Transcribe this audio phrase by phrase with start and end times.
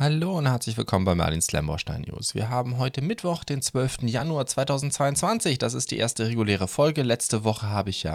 [0.00, 2.34] Hallo und herzlich willkommen bei Merlin Slamborstein News.
[2.34, 4.04] Wir haben heute Mittwoch, den 12.
[4.04, 5.58] Januar 2022.
[5.58, 7.02] Das ist die erste reguläre Folge.
[7.02, 8.14] Letzte Woche habe ich ja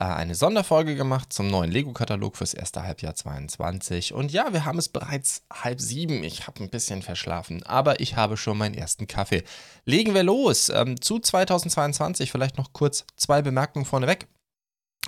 [0.00, 4.14] äh, eine Sonderfolge gemacht zum neuen Lego-Katalog fürs erste Halbjahr 22.
[4.14, 6.24] Und ja, wir haben es bereits halb sieben.
[6.24, 9.44] Ich habe ein bisschen verschlafen, aber ich habe schon meinen ersten Kaffee.
[9.84, 12.32] Legen wir los ähm, zu 2022.
[12.32, 14.26] Vielleicht noch kurz zwei Bemerkungen vorneweg.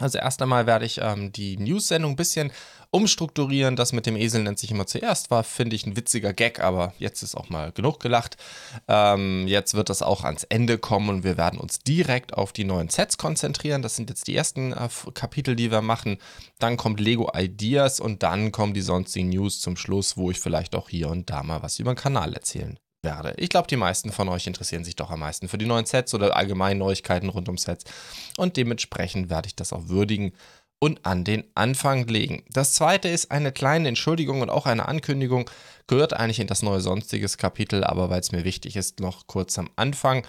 [0.00, 2.50] Also erst einmal werde ich ähm, die News-Sendung ein bisschen
[2.90, 3.76] umstrukturieren.
[3.76, 6.94] Das mit dem Esel nennt sich immer zuerst, war, finde ich, ein witziger Gag, aber
[6.98, 8.36] jetzt ist auch mal genug gelacht.
[8.88, 12.64] Ähm, jetzt wird das auch ans Ende kommen und wir werden uns direkt auf die
[12.64, 13.82] neuen Sets konzentrieren.
[13.82, 16.18] Das sind jetzt die ersten äh, Kapitel, die wir machen.
[16.58, 20.74] Dann kommt Lego Ideas und dann kommen die sonstigen News zum Schluss, wo ich vielleicht
[20.74, 23.34] auch hier und da mal was über den Kanal erzählen werde.
[23.36, 26.14] Ich glaube, die meisten von euch interessieren sich doch am meisten für die neuen Sets
[26.14, 27.84] oder allgemein Neuigkeiten rund um Sets.
[28.36, 30.32] Und dementsprechend werde ich das auch würdigen
[30.78, 32.42] und an den Anfang legen.
[32.50, 35.48] Das zweite ist eine kleine Entschuldigung und auch eine Ankündigung,
[35.86, 39.58] gehört eigentlich in das neue sonstiges Kapitel, aber weil es mir wichtig ist, noch kurz
[39.58, 40.26] am Anfang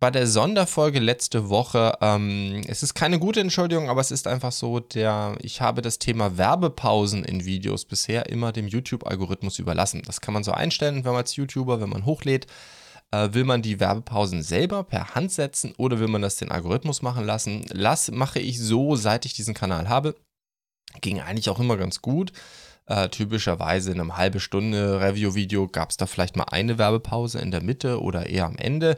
[0.00, 4.52] bei der Sonderfolge letzte Woche, ähm, es ist keine gute Entschuldigung, aber es ist einfach
[4.52, 10.02] so, der, ich habe das Thema Werbepausen in Videos bisher immer dem YouTube-Algorithmus überlassen.
[10.06, 12.46] Das kann man so einstellen, wenn man als YouTuber, wenn man hochlädt,
[13.10, 17.02] äh, will man die Werbepausen selber per Hand setzen oder will man das den Algorithmus
[17.02, 17.64] machen lassen?
[17.70, 20.14] Lass, mache ich so, seit ich diesen Kanal habe.
[21.00, 22.32] Ging eigentlich auch immer ganz gut.
[22.86, 27.50] Äh, typischerweise in einem halbe Stunde Review-Video gab es da vielleicht mal eine Werbepause in
[27.50, 28.96] der Mitte oder eher am Ende.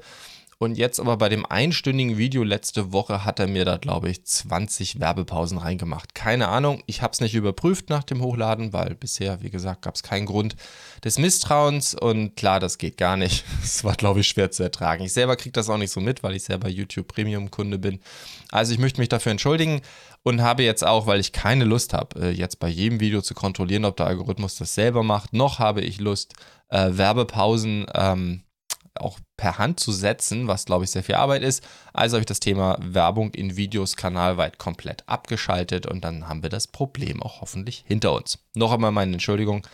[0.62, 4.26] Und jetzt aber bei dem einstündigen Video letzte Woche hat er mir da, glaube ich,
[4.26, 6.14] 20 Werbepausen reingemacht.
[6.14, 9.94] Keine Ahnung, ich habe es nicht überprüft nach dem Hochladen, weil bisher, wie gesagt, gab
[9.94, 10.56] es keinen Grund
[11.02, 11.94] des Misstrauens.
[11.94, 13.42] Und klar, das geht gar nicht.
[13.64, 15.02] Es war, glaube ich, schwer zu ertragen.
[15.02, 18.00] Ich selber kriege das auch nicht so mit, weil ich selber YouTube Premium-Kunde bin.
[18.50, 19.80] Also ich möchte mich dafür entschuldigen
[20.24, 23.32] und habe jetzt auch, weil ich keine Lust habe, äh, jetzt bei jedem Video zu
[23.32, 26.34] kontrollieren, ob der Algorithmus das selber macht, noch habe ich Lust,
[26.68, 28.42] äh, Werbepausen ähm,
[28.94, 31.62] auch per Hand zu setzen, was glaube ich sehr viel Arbeit ist.
[31.92, 36.50] Also habe ich das Thema Werbung in Videos kanalweit komplett abgeschaltet und dann haben wir
[36.50, 38.38] das Problem auch hoffentlich hinter uns.
[38.54, 39.66] Noch einmal meine Entschuldigung,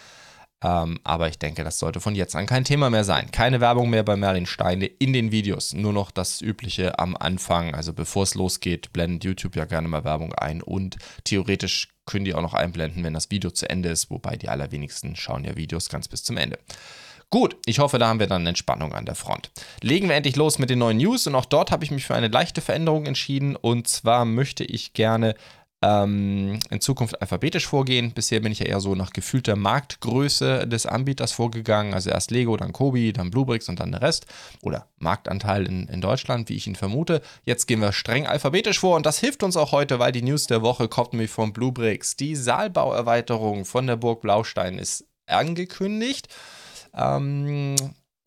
[0.62, 3.30] ähm, aber ich denke, das sollte von jetzt an kein Thema mehr sein.
[3.30, 7.74] Keine Werbung mehr bei Merlin Steine in den Videos, nur noch das Übliche am Anfang.
[7.74, 12.34] Also bevor es losgeht, blendet YouTube ja gerne mal Werbung ein und theoretisch können die
[12.34, 15.88] auch noch einblenden, wenn das Video zu Ende ist, wobei die allerwenigsten schauen ja Videos
[15.88, 16.58] ganz bis zum Ende.
[17.30, 19.50] Gut, ich hoffe, da haben wir dann Entspannung an der Front.
[19.82, 22.14] Legen wir endlich los mit den neuen News und auch dort habe ich mich für
[22.14, 25.34] eine leichte Veränderung entschieden und zwar möchte ich gerne
[25.82, 28.12] ähm, in Zukunft alphabetisch vorgehen.
[28.12, 31.94] Bisher bin ich ja eher so nach gefühlter Marktgröße des Anbieters vorgegangen.
[31.94, 34.26] Also erst Lego, dann Kobi, dann Bluebricks und dann der Rest.
[34.62, 37.22] Oder Marktanteil in, in Deutschland, wie ich ihn vermute.
[37.44, 40.46] Jetzt gehen wir streng alphabetisch vor und das hilft uns auch heute, weil die News
[40.46, 42.16] der Woche kommt nämlich von Bluebricks.
[42.16, 46.28] Die Saalbauerweiterung von der Burg Blaustein ist angekündigt.
[46.96, 47.76] Ähm,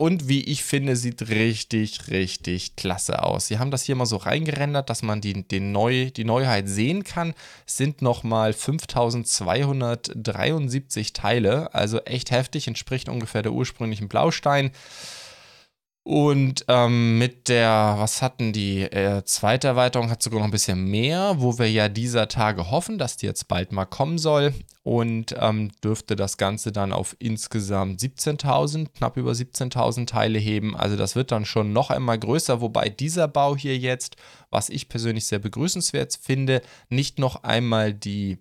[0.00, 3.48] und wie ich finde, sieht richtig, richtig klasse aus.
[3.48, 7.04] Sie haben das hier mal so reingerendert, dass man die, den Neu, die Neuheit sehen
[7.04, 7.34] kann.
[7.66, 14.70] Es sind nochmal 5273 Teile, also echt heftig, entspricht ungefähr der ursprünglichen Blaustein.
[16.10, 20.86] Und ähm, mit der, was hatten die, äh, zweite Erweiterung hat sogar noch ein bisschen
[20.86, 24.52] mehr, wo wir ja dieser Tage hoffen, dass die jetzt bald mal kommen soll.
[24.82, 30.74] Und ähm, dürfte das Ganze dann auf insgesamt 17.000, knapp über 17.000 Teile heben.
[30.74, 34.16] Also das wird dann schon noch einmal größer, wobei dieser Bau hier jetzt,
[34.50, 38.38] was ich persönlich sehr begrüßenswert finde, nicht noch einmal die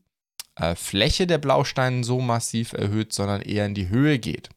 [0.56, 4.50] äh, Fläche der Blausteine so massiv erhöht, sondern eher in die Höhe geht.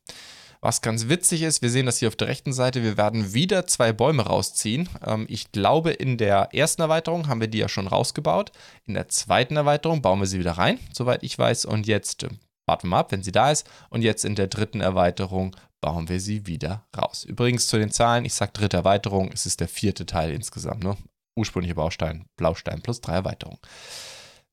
[0.65, 3.67] Was ganz witzig ist, wir sehen das hier auf der rechten Seite, wir werden wieder
[3.67, 4.89] zwei Bäume rausziehen.
[5.05, 8.53] Ähm, ich glaube, in der ersten Erweiterung haben wir die ja schon rausgebaut.
[8.87, 11.65] In der zweiten Erweiterung bauen wir sie wieder rein, soweit ich weiß.
[11.65, 12.29] Und jetzt äh,
[12.65, 13.69] warten wir mal ab, wenn sie da ist.
[13.91, 17.25] Und jetzt in der dritten Erweiterung bauen wir sie wieder raus.
[17.25, 20.85] Übrigens zu den Zahlen, ich sage dritte Erweiterung, es ist der vierte Teil insgesamt.
[20.85, 20.97] Ne?
[21.37, 23.59] Ursprünglicher Baustein, Blaustein plus drei Erweiterungen.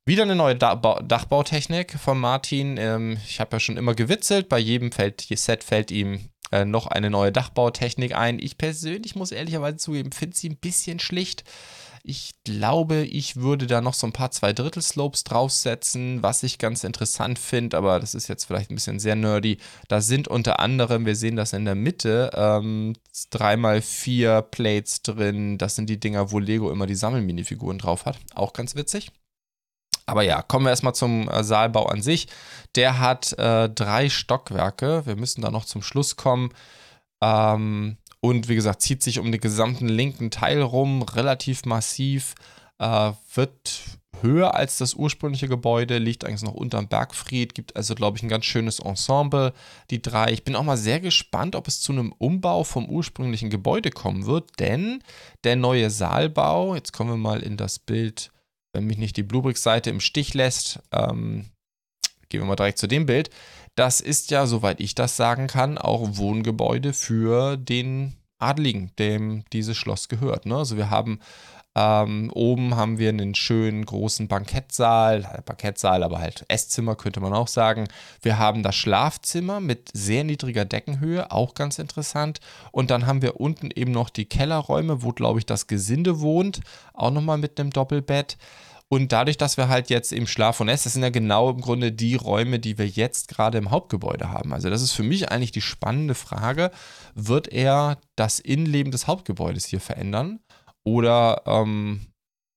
[0.06, 2.78] Wieder eine neue Dachbautechnik von Martin.
[2.78, 4.50] Ähm, ich habe ja schon immer gewitzelt.
[4.50, 8.40] Bei jedem Set fällt ihm äh, noch eine neue Dachbautechnik ein.
[8.40, 11.44] Ich persönlich muss ehrlicherweise zugeben, finde sie ein bisschen schlicht.
[12.02, 17.38] Ich glaube, ich würde da noch so ein paar Zwei-Drittel-Slopes draufsetzen, was ich ganz interessant
[17.38, 19.58] finde, aber das ist jetzt vielleicht ein bisschen sehr nerdy.
[19.90, 22.96] Da sind unter anderem, wir sehen das in der Mitte, ähm,
[23.32, 25.58] 3x4 Plates drin.
[25.58, 28.18] Das sind die Dinger, wo Lego immer die Sammelminifiguren drauf hat.
[28.34, 29.12] Auch ganz witzig.
[30.10, 32.28] Aber ja, kommen wir erstmal zum äh, Saalbau an sich.
[32.76, 35.06] Der hat äh, drei Stockwerke.
[35.06, 36.50] Wir müssen da noch zum Schluss kommen.
[37.22, 42.36] Ähm, und wie gesagt, zieht sich um den gesamten linken Teil rum, relativ massiv.
[42.80, 48.18] Äh, wird höher als das ursprüngliche Gebäude, liegt eigentlich noch unterm Bergfried, gibt also, glaube
[48.18, 49.54] ich, ein ganz schönes Ensemble,
[49.90, 50.32] die drei.
[50.32, 54.26] Ich bin auch mal sehr gespannt, ob es zu einem Umbau vom ursprünglichen Gebäude kommen
[54.26, 55.02] wird, denn
[55.44, 58.32] der neue Saalbau, jetzt kommen wir mal in das Bild,
[58.74, 61.50] wenn mich nicht die Bluebricks-Seite im Stich lässt, ähm,
[62.30, 63.30] gehen wir mal direkt zu dem Bild.
[63.76, 69.78] Das ist ja, soweit ich das sagen kann, auch Wohngebäude für den Adligen, dem dieses
[69.78, 70.46] Schloss gehört.
[70.46, 70.56] Ne?
[70.56, 71.20] Also wir haben
[71.80, 77.48] ähm, oben haben wir einen schönen großen Bankettsaal, Bankettsaal, aber halt Esszimmer könnte man auch
[77.48, 77.88] sagen.
[78.22, 82.42] Wir haben das Schlafzimmer mit sehr niedriger Deckenhöhe, auch ganz interessant.
[82.74, 86.60] Und dann haben wir unten eben noch die Kellerräume, wo, glaube ich, das Gesinde wohnt,
[86.94, 88.38] auch nochmal mit einem Doppelbett.
[88.90, 91.62] Und dadurch, dass wir halt jetzt im Schlaf- und Ess, das sind ja genau im
[91.62, 94.52] Grunde die Räume, die wir jetzt gerade im Hauptgebäude haben.
[94.52, 96.72] Also das ist für mich eigentlich die spannende Frage,
[97.16, 100.40] wird er das Innenleben des Hauptgebäudes hier verändern?
[100.84, 102.08] Oder ähm,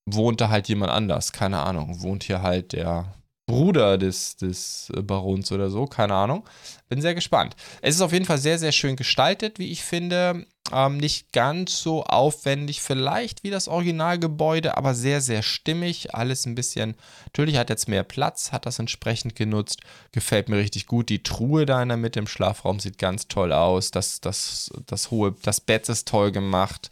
[0.06, 1.32] wohnt da halt jemand anders?
[1.32, 2.02] Keine Ahnung.
[2.02, 3.14] Wohnt hier halt der
[3.46, 5.86] Bruder des, des äh, Barons oder so?
[5.86, 6.48] Keine Ahnung.
[6.88, 7.56] Bin sehr gespannt.
[7.80, 10.46] Es ist auf jeden Fall sehr, sehr schön gestaltet, wie ich finde.
[10.72, 16.14] Ähm, nicht ganz so aufwendig vielleicht wie das Originalgebäude, aber sehr, sehr stimmig.
[16.14, 16.94] Alles ein bisschen,
[17.26, 19.80] natürlich hat jetzt mehr Platz, hat das entsprechend genutzt.
[20.12, 21.08] Gefällt mir richtig gut.
[21.08, 23.90] Die Truhe da in der Mitte im Schlafraum sieht ganz toll aus.
[23.90, 26.90] Das, das, das hohe, das Bett ist toll gemacht.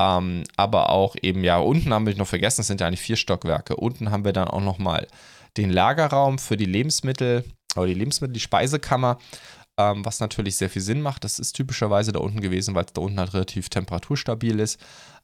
[0.00, 3.16] Ähm, aber auch eben, ja, unten haben wir noch vergessen, es sind ja eigentlich vier
[3.16, 3.76] Stockwerke.
[3.76, 5.06] Unten haben wir dann auch nochmal
[5.58, 7.44] den Lagerraum für die Lebensmittel,
[7.76, 9.18] oder die Lebensmittel, die Speisekammer,
[9.80, 11.24] ähm, was natürlich sehr viel Sinn macht.
[11.24, 14.78] Das ist typischerweise da unten gewesen, weil es da unten halt relativ temperaturstabil ist.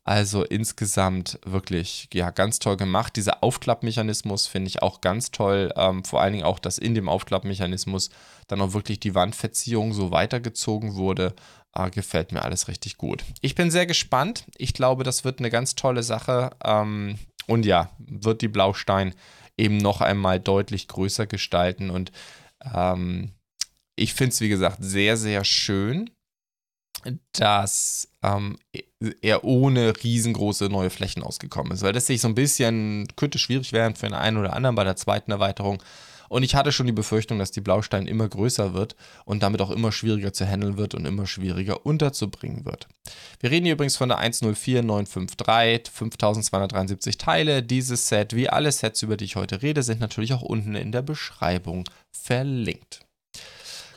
[0.05, 3.17] Also insgesamt wirklich, ja, ganz toll gemacht.
[3.17, 5.73] Dieser Aufklappmechanismus finde ich auch ganz toll.
[5.77, 8.11] Ähm, vor allen Dingen auch, dass in dem Aufklappmechanismus
[8.47, 11.35] dann auch wirklich die Wandverziehung so weitergezogen wurde.
[11.75, 13.25] Äh, gefällt mir alles richtig gut.
[13.41, 14.45] Ich bin sehr gespannt.
[14.57, 16.51] Ich glaube, das wird eine ganz tolle Sache.
[16.65, 17.19] Ähm,
[17.49, 19.13] und ja, wird die Blaustein
[19.59, 21.91] eben noch einmal deutlich größer gestalten.
[21.91, 22.13] Und
[22.75, 23.33] ähm,
[23.97, 26.11] ich finde es, wie gesagt, sehr, sehr schön,
[27.33, 28.59] dass ähm,
[29.23, 33.73] er ohne riesengroße neue Flächen ausgekommen ist, weil das sich so ein bisschen könnte schwierig
[33.73, 35.83] werden für den einen oder anderen bei der zweiten Erweiterung.
[36.29, 39.71] Und ich hatte schon die Befürchtung, dass die Blaustein immer größer wird und damit auch
[39.71, 42.89] immer schwieriger zu handeln wird und immer schwieriger unterzubringen wird.
[43.39, 47.63] Wir reden hier übrigens von der 104953, 5273 Teile.
[47.63, 50.91] Dieses Set, wie alle Sets, über die ich heute rede, sind natürlich auch unten in
[50.91, 53.06] der Beschreibung verlinkt.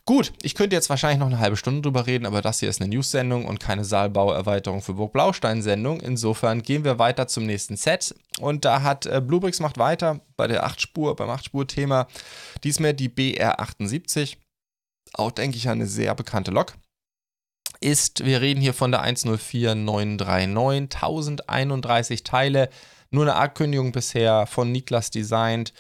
[0.09, 2.81] Gut, ich könnte jetzt wahrscheinlich noch eine halbe Stunde drüber reden, aber das hier ist
[2.81, 6.01] eine News-Sendung und keine Saalbauerweiterung für Burg Blaustein-Sendung.
[6.01, 8.15] Insofern gehen wir weiter zum nächsten Set.
[8.39, 12.07] Und da hat äh, Bluebricks macht weiter bei der 8-Spur, beim 8-Spur-Thema.
[12.63, 14.37] Diesmal die BR78.
[15.13, 16.73] Auch, denke ich, eine sehr bekannte Lok.
[17.79, 22.69] Ist, wir reden hier von der 104939, 1031 Teile.
[23.11, 25.71] Nur eine Ankündigung bisher von Niklas designt.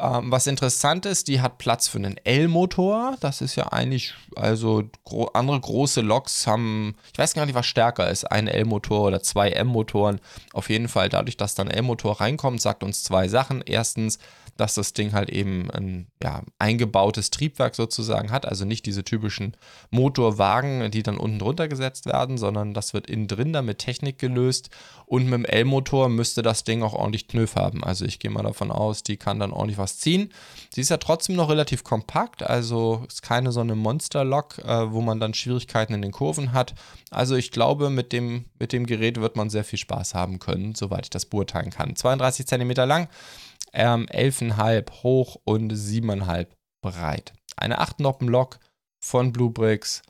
[0.00, 3.16] Ähm, was interessant ist, die hat Platz für einen L-Motor.
[3.20, 7.66] Das ist ja eigentlich, also gro andere große Loks haben, ich weiß gar nicht, was
[7.66, 10.20] stärker ist, ein L-Motor oder zwei M-Motoren.
[10.52, 13.62] Auf jeden Fall, dadurch, dass dann L-Motor reinkommt, sagt uns zwei Sachen.
[13.66, 14.18] Erstens,
[14.60, 19.56] dass das Ding halt eben ein ja, eingebautes Triebwerk sozusagen hat, also nicht diese typischen
[19.90, 24.18] Motorwagen, die dann unten drunter gesetzt werden, sondern das wird innen drin dann mit Technik
[24.18, 24.68] gelöst
[25.06, 27.82] und mit dem L-Motor müsste das Ding auch ordentlich Knöpf haben.
[27.82, 30.32] Also ich gehe mal davon aus, die kann dann ordentlich was ziehen.
[30.72, 35.00] Sie ist ja trotzdem noch relativ kompakt, also ist keine so eine Monster-Lok, äh, wo
[35.00, 36.74] man dann Schwierigkeiten in den Kurven hat.
[37.10, 40.74] Also ich glaube, mit dem, mit dem Gerät wird man sehr viel Spaß haben können,
[40.74, 41.96] soweit ich das beurteilen kann.
[41.96, 43.08] 32 cm lang
[43.72, 46.46] ähm, 11,5 hoch und 7,5
[46.82, 47.32] breit.
[47.56, 48.58] Eine 8-Noppen-Lok
[49.02, 50.02] von Bluebricks.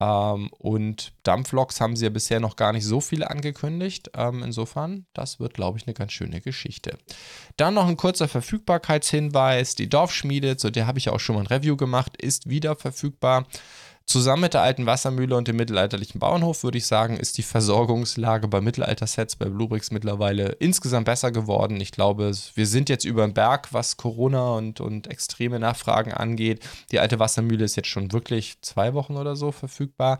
[0.00, 4.10] Ähm, und Dampfloks haben sie ja bisher noch gar nicht so viele angekündigt.
[4.14, 6.96] Ähm, insofern, das wird, glaube ich, eine ganz schöne Geschichte.
[7.56, 9.74] Dann noch ein kurzer Verfügbarkeitshinweis.
[9.74, 13.46] Die Dorfschmiede, zu der habe ich auch schon mal ein Review gemacht, ist wieder verfügbar.
[14.10, 18.48] Zusammen mit der alten Wassermühle und dem mittelalterlichen Bauernhof würde ich sagen, ist die Versorgungslage
[18.48, 21.80] bei Mittelalter-Sets bei Bluebricks mittlerweile insgesamt besser geworden.
[21.80, 26.58] Ich glaube, wir sind jetzt über den Berg, was Corona und, und extreme Nachfragen angeht.
[26.90, 30.18] Die alte Wassermühle ist jetzt schon wirklich zwei Wochen oder so verfügbar.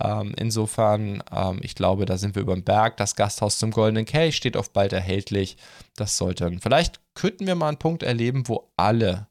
[0.00, 2.96] Ähm, insofern, ähm, ich glaube, da sind wir über den Berg.
[2.96, 5.58] Das Gasthaus zum Goldenen Kelch steht auf bald erhältlich.
[5.96, 6.60] Das sollten.
[6.60, 9.28] Vielleicht könnten wir mal einen Punkt erleben, wo alle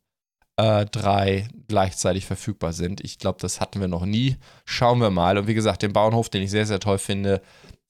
[0.58, 3.02] äh, drei gleichzeitig verfügbar sind.
[3.02, 4.38] Ich glaube, das hatten wir noch nie.
[4.66, 5.38] Schauen wir mal.
[5.38, 7.42] Und wie gesagt, den Bauernhof, den ich sehr, sehr toll finde,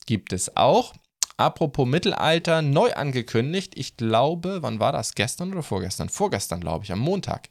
[0.06, 0.94] gibt es auch.
[1.38, 3.74] Apropos Mittelalter, neu angekündigt.
[3.76, 5.14] Ich glaube, wann war das?
[5.14, 6.10] Gestern oder vorgestern?
[6.10, 7.50] Vorgestern, glaube ich, am Montag.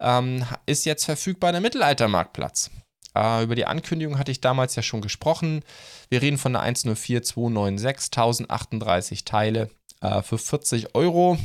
[0.00, 2.70] Ähm, ist jetzt verfügbar der Mittelaltermarktplatz.
[3.16, 5.62] Äh, über die Ankündigung hatte ich damals ja schon gesprochen.
[6.08, 9.68] Wir reden von der 104296, 1038 Teile
[10.00, 11.36] äh, für 40 Euro.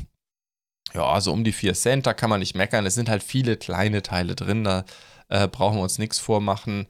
[0.93, 2.85] Ja, also um die 4 Cent, da kann man nicht meckern.
[2.85, 4.85] Es sind halt viele kleine Teile drin, da
[5.29, 6.87] äh, brauchen wir uns nichts vormachen.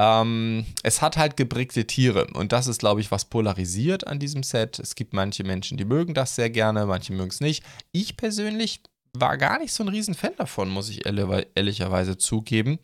[0.00, 4.42] Ähm, es hat halt gebrickte Tiere und das ist, glaube ich, was polarisiert an diesem
[4.42, 4.78] Set.
[4.78, 7.64] Es gibt manche Menschen, die mögen das sehr gerne, manche mögen es nicht.
[7.90, 12.78] Ich persönlich war gar nicht so ein Riesenfan davon, muss ich ehrlicherweise zugeben.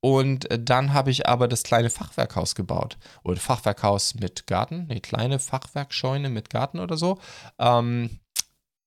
[0.00, 2.98] Und äh, dann habe ich aber das kleine Fachwerkhaus gebaut.
[3.22, 4.86] Oder Fachwerkhaus mit Garten.
[4.86, 7.18] Ne, kleine Fachwerkscheune mit Garten oder so.
[7.58, 8.20] Ähm,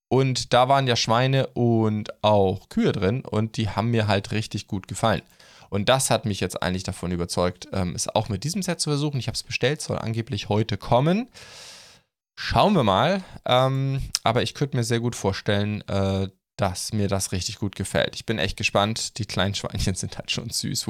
[0.09, 4.67] und da waren ja Schweine und auch Kühe drin und die haben mir halt richtig
[4.67, 5.21] gut gefallen.
[5.69, 8.89] Und das hat mich jetzt eigentlich davon überzeugt, ähm, es auch mit diesem Set zu
[8.89, 9.19] versuchen.
[9.19, 11.27] Ich habe es bestellt, soll angeblich heute kommen.
[12.39, 13.23] Schauen wir mal.
[13.45, 18.15] Ähm, aber ich könnte mir sehr gut vorstellen, äh, dass mir das richtig gut gefällt.
[18.15, 19.17] Ich bin echt gespannt.
[19.17, 20.89] Die kleinen Schweinchen sind halt schon süß.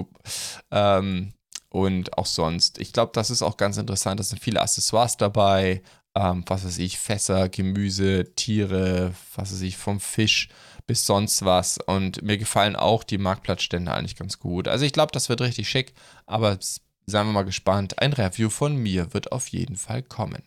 [0.72, 1.34] Ähm,
[1.70, 2.80] und auch sonst.
[2.80, 4.20] Ich glaube, das ist auch ganz interessant.
[4.20, 5.82] Da sind viele Accessoires dabei.
[6.18, 10.50] Ähm, was weiß ich, Fässer, Gemüse, Tiere, was weiß ich, vom Fisch
[10.88, 11.78] bis sonst was.
[11.78, 14.68] Und mir gefallen auch die Marktplatzstände eigentlich ganz gut.
[14.68, 15.94] Also ich glaube, das wird richtig schick,
[16.26, 16.58] aber
[17.06, 18.00] seien wir mal gespannt.
[18.00, 20.42] Ein Review von mir wird auf jeden Fall kommen.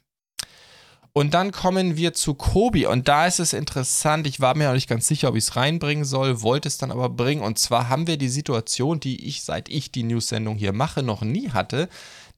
[1.13, 2.87] Und dann kommen wir zu Kobi.
[2.87, 4.27] Und da ist es interessant.
[4.27, 6.91] Ich war mir noch nicht ganz sicher, ob ich es reinbringen soll, wollte es dann
[6.91, 7.43] aber bringen.
[7.43, 11.23] Und zwar haben wir die Situation, die ich, seit ich die News-Sendung hier mache, noch
[11.23, 11.89] nie hatte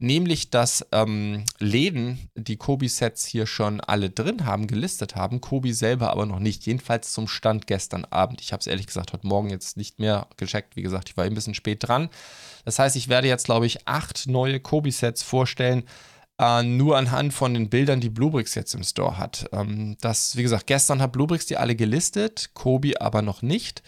[0.03, 6.11] nämlich dass ähm, Läden, die Kobi-Sets hier schon alle drin haben, gelistet haben, Kobi selber
[6.11, 8.41] aber noch nicht, jedenfalls zum Stand gestern Abend.
[8.41, 11.25] Ich habe es ehrlich gesagt heute Morgen jetzt nicht mehr gecheckt, wie gesagt, ich war
[11.25, 12.11] ein bisschen spät dran.
[12.65, 15.85] Das heißt, ich werde jetzt, glaube ich, acht neue Kobi-Sets vorstellen,
[16.39, 19.47] äh, nur anhand von den Bildern, die Bluebricks jetzt im Store hat.
[19.53, 23.83] Ähm, das, wie gesagt, gestern hat Bluebricks die alle gelistet, Kobi aber noch nicht.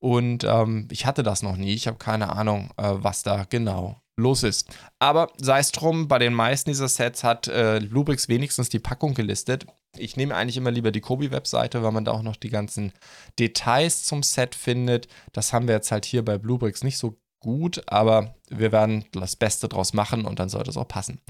[0.00, 1.74] Und ähm, ich hatte das noch nie.
[1.74, 4.68] Ich habe keine Ahnung, äh, was da genau los ist.
[4.98, 9.14] Aber sei es drum, bei den meisten dieser Sets hat äh, Lubrix wenigstens die Packung
[9.14, 9.66] gelistet.
[9.96, 12.92] Ich nehme eigentlich immer lieber die Kobi-Webseite, weil man da auch noch die ganzen
[13.38, 15.08] Details zum Set findet.
[15.32, 19.36] Das haben wir jetzt halt hier bei Bluebricks nicht so gut, aber wir werden das
[19.36, 21.20] Beste draus machen und dann sollte es auch passen.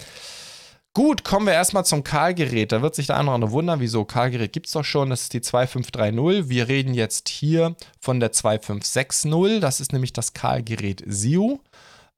[0.95, 2.73] Gut, kommen wir erstmal zum Karl-Gerät.
[2.73, 5.11] Da wird sich der eine oder andere wundern, wieso Karl-Gerät gibt es doch schon.
[5.11, 6.49] Das ist die 2530.
[6.49, 9.61] Wir reden jetzt hier von der 2560.
[9.61, 11.61] Das ist nämlich das Karl-Gerät SIO.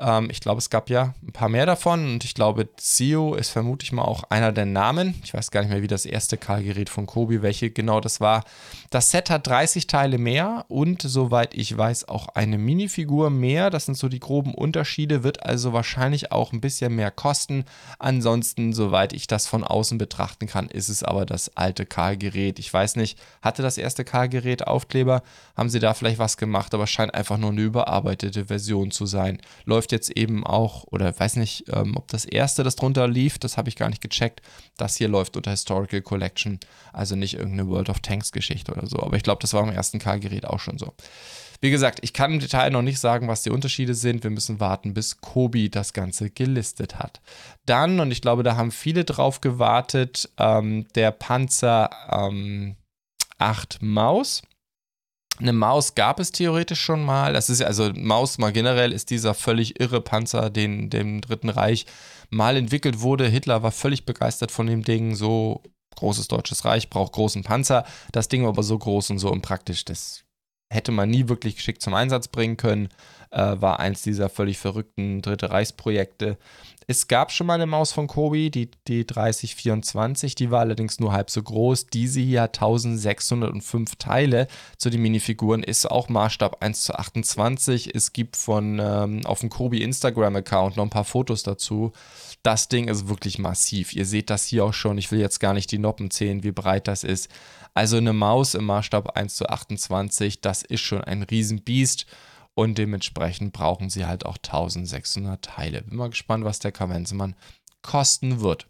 [0.00, 3.50] Ähm, ich glaube, es gab ja ein paar mehr davon und ich glaube, Zio ist
[3.50, 5.21] vermutlich mal auch einer der Namen.
[5.23, 8.45] Ich weiß gar nicht mehr, wie das erste Karl-Gerät von Kobi, welche genau das war.
[8.88, 13.69] Das Set hat 30 Teile mehr und soweit ich weiß auch eine Minifigur mehr.
[13.69, 17.64] Das sind so die groben Unterschiede, wird also wahrscheinlich auch ein bisschen mehr kosten.
[17.99, 22.59] Ansonsten, soweit ich das von außen betrachten kann, ist es aber das alte Karl-Gerät.
[22.59, 25.23] Ich weiß nicht, hatte das erste Karl-Gerät Aufkleber?
[25.57, 29.42] Haben sie da vielleicht was gemacht, aber scheint einfach nur eine überarbeitete Version zu sein.
[29.66, 33.38] Läuft läuft jetzt eben auch, oder weiß nicht, ähm, ob das erste, das drunter lief,
[33.38, 34.40] das habe ich gar nicht gecheckt.
[34.76, 36.61] Das hier läuft unter Historical Collection,
[36.92, 39.00] also nicht irgendeine World of Tanks Geschichte oder so.
[39.00, 40.94] Aber ich glaube, das war im ersten K-Gerät auch schon so.
[41.61, 44.23] Wie gesagt, ich kann im Detail noch nicht sagen, was die Unterschiede sind.
[44.23, 47.20] Wir müssen warten, bis Kobi das Ganze gelistet hat.
[47.66, 52.76] Dann, und ich glaube, da haben viele drauf gewartet, ähm, der Panzer ähm,
[53.38, 54.42] 8 Maus.
[55.40, 57.32] Eine Maus gab es theoretisch schon mal.
[57.32, 61.87] Das ist also Maus mal generell ist dieser völlig irre Panzer, den dem Dritten Reich
[62.28, 63.26] mal entwickelt wurde.
[63.26, 65.14] Hitler war völlig begeistert von dem Ding.
[65.14, 65.62] So
[65.97, 67.85] großes deutsches Reich braucht großen Panzer.
[68.12, 69.85] Das Ding war aber so groß und so unpraktisch.
[69.87, 70.25] Das
[70.70, 72.88] hätte man nie wirklich geschickt zum Einsatz bringen können.
[73.32, 76.37] Äh, war eins dieser völlig verrückten Dritte Reichsprojekte.
[76.88, 81.12] Es gab schon mal eine Maus von Kobi, die, die 3024, die war allerdings nur
[81.12, 81.87] halb so groß.
[81.87, 87.94] Diese hier hat 1605 Teile zu den Minifiguren, ist auch Maßstab 1 zu 28.
[87.94, 91.92] Es gibt von ähm, auf dem Kobi Instagram-Account noch ein paar Fotos dazu.
[92.42, 93.92] Das Ding ist wirklich massiv.
[93.92, 94.99] Ihr seht das hier auch schon.
[94.99, 97.28] Ich will jetzt gar nicht die Noppen zählen, wie breit das ist.
[97.75, 102.06] Also eine Maus im Maßstab 1 zu 28, das ist schon ein Riesenbiest
[102.54, 105.83] und dementsprechend brauchen sie halt auch 1600 Teile.
[105.83, 107.35] Bin mal gespannt, was der Kavensemann
[107.83, 108.66] kosten wird.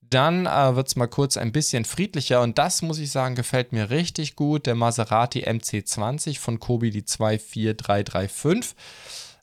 [0.00, 3.72] Dann äh, wird es mal kurz ein bisschen friedlicher und das muss ich sagen, gefällt
[3.72, 4.66] mir richtig gut.
[4.66, 8.76] Der Maserati MC20 von Kobi, die 24335.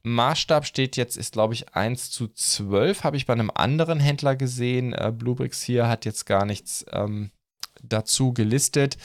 [0.03, 4.35] Maßstab steht jetzt, ist glaube ich 1 zu 12, habe ich bei einem anderen Händler
[4.35, 4.93] gesehen.
[4.93, 7.31] Äh, Bluebricks hier hat jetzt gar nichts ähm,
[7.81, 8.97] dazu gelistet.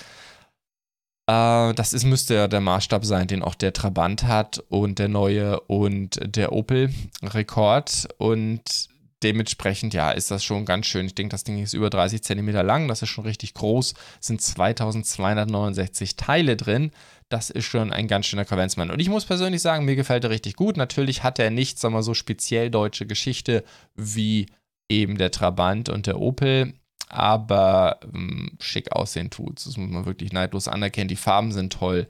[1.26, 5.08] Äh, das ist, müsste ja der Maßstab sein, den auch der Trabant hat und der
[5.08, 8.08] neue und der Opel Rekord.
[8.18, 8.88] Und
[9.22, 11.06] dementsprechend, ja, ist das schon ganz schön.
[11.06, 13.94] Ich denke, das Ding ist über 30 Zentimeter lang, das ist schon richtig groß.
[14.20, 16.90] Es sind 2269 Teile drin.
[17.30, 18.90] Das ist schon ein ganz schöner Kavenzmann.
[18.90, 20.76] Und ich muss persönlich sagen, mir gefällt er richtig gut.
[20.76, 23.64] Natürlich hat er nicht, sagen wir so, speziell deutsche Geschichte
[23.96, 24.46] wie
[24.90, 26.74] eben der Trabant und der Opel
[27.14, 29.64] aber ähm, schick aussehen tut.
[29.64, 31.08] Das muss man wirklich neidlos anerkennen.
[31.08, 32.08] Die Farben sind toll.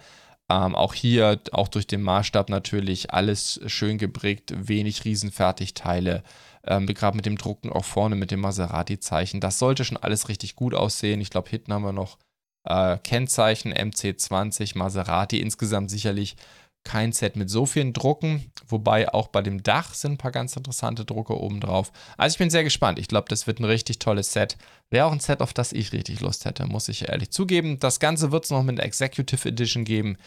[0.48, 6.22] Ähm, auch hier, auch durch den Maßstab natürlich, alles schön geprägt, wenig Riesenfertigteile.
[6.66, 9.40] Ähm, Gerade mit dem Drucken auch vorne mit dem Maserati-Zeichen.
[9.40, 11.20] Das sollte schon alles richtig gut aussehen.
[11.20, 12.18] Ich glaube, hinten haben wir noch
[12.64, 15.40] äh, Kennzeichen MC20, Maserati.
[15.40, 16.36] Insgesamt sicherlich
[16.84, 20.56] kein Set mit so vielen Drucken, wobei auch bei dem Dach sind ein paar ganz
[20.56, 21.90] interessante Drucke oben drauf.
[22.16, 22.98] Also ich bin sehr gespannt.
[22.98, 24.56] Ich glaube, das wird ein richtig tolles Set.
[24.90, 27.78] Wäre auch ein Set, auf das ich richtig Lust hätte, muss ich ehrlich zugeben.
[27.80, 30.18] Das Ganze wird es noch mit Executive Edition geben,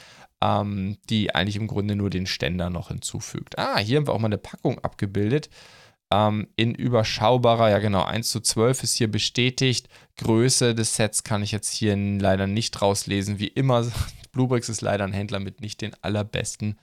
[0.42, 3.58] ähm, die eigentlich im Grunde nur den Ständer noch hinzufügt.
[3.58, 5.50] Ah, hier haben wir auch mal eine Packung abgebildet.
[6.12, 9.90] Ähm, in überschaubarer, ja genau, 1 zu 12 ist hier bestätigt.
[10.18, 13.40] Größe des Sets kann ich jetzt hier leider nicht rauslesen.
[13.40, 13.86] Wie immer
[14.38, 16.78] Bluebricks ist leider ein Händler mit nicht den allerbesten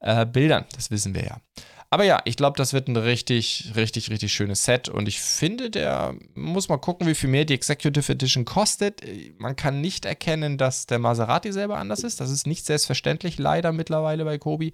[0.00, 0.66] äh, Bildern.
[0.74, 1.40] Das wissen wir ja.
[1.88, 4.88] Aber ja, ich glaube, das wird ein richtig, richtig, richtig schönes Set.
[4.88, 9.02] Und ich finde, der muss mal gucken, wie viel mehr die Executive Edition kostet.
[9.38, 12.20] Man kann nicht erkennen, dass der Maserati selber anders ist.
[12.20, 14.72] Das ist nicht selbstverständlich, leider mittlerweile bei Kobi.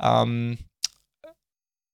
[0.00, 0.58] Ähm,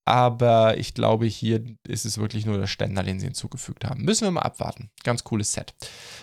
[0.04, 4.02] aber ich glaube, hier ist es wirklich nur der Ständer, den sie hinzugefügt haben.
[4.02, 4.90] Müssen wir mal abwarten.
[5.04, 5.74] Ganz cooles Set.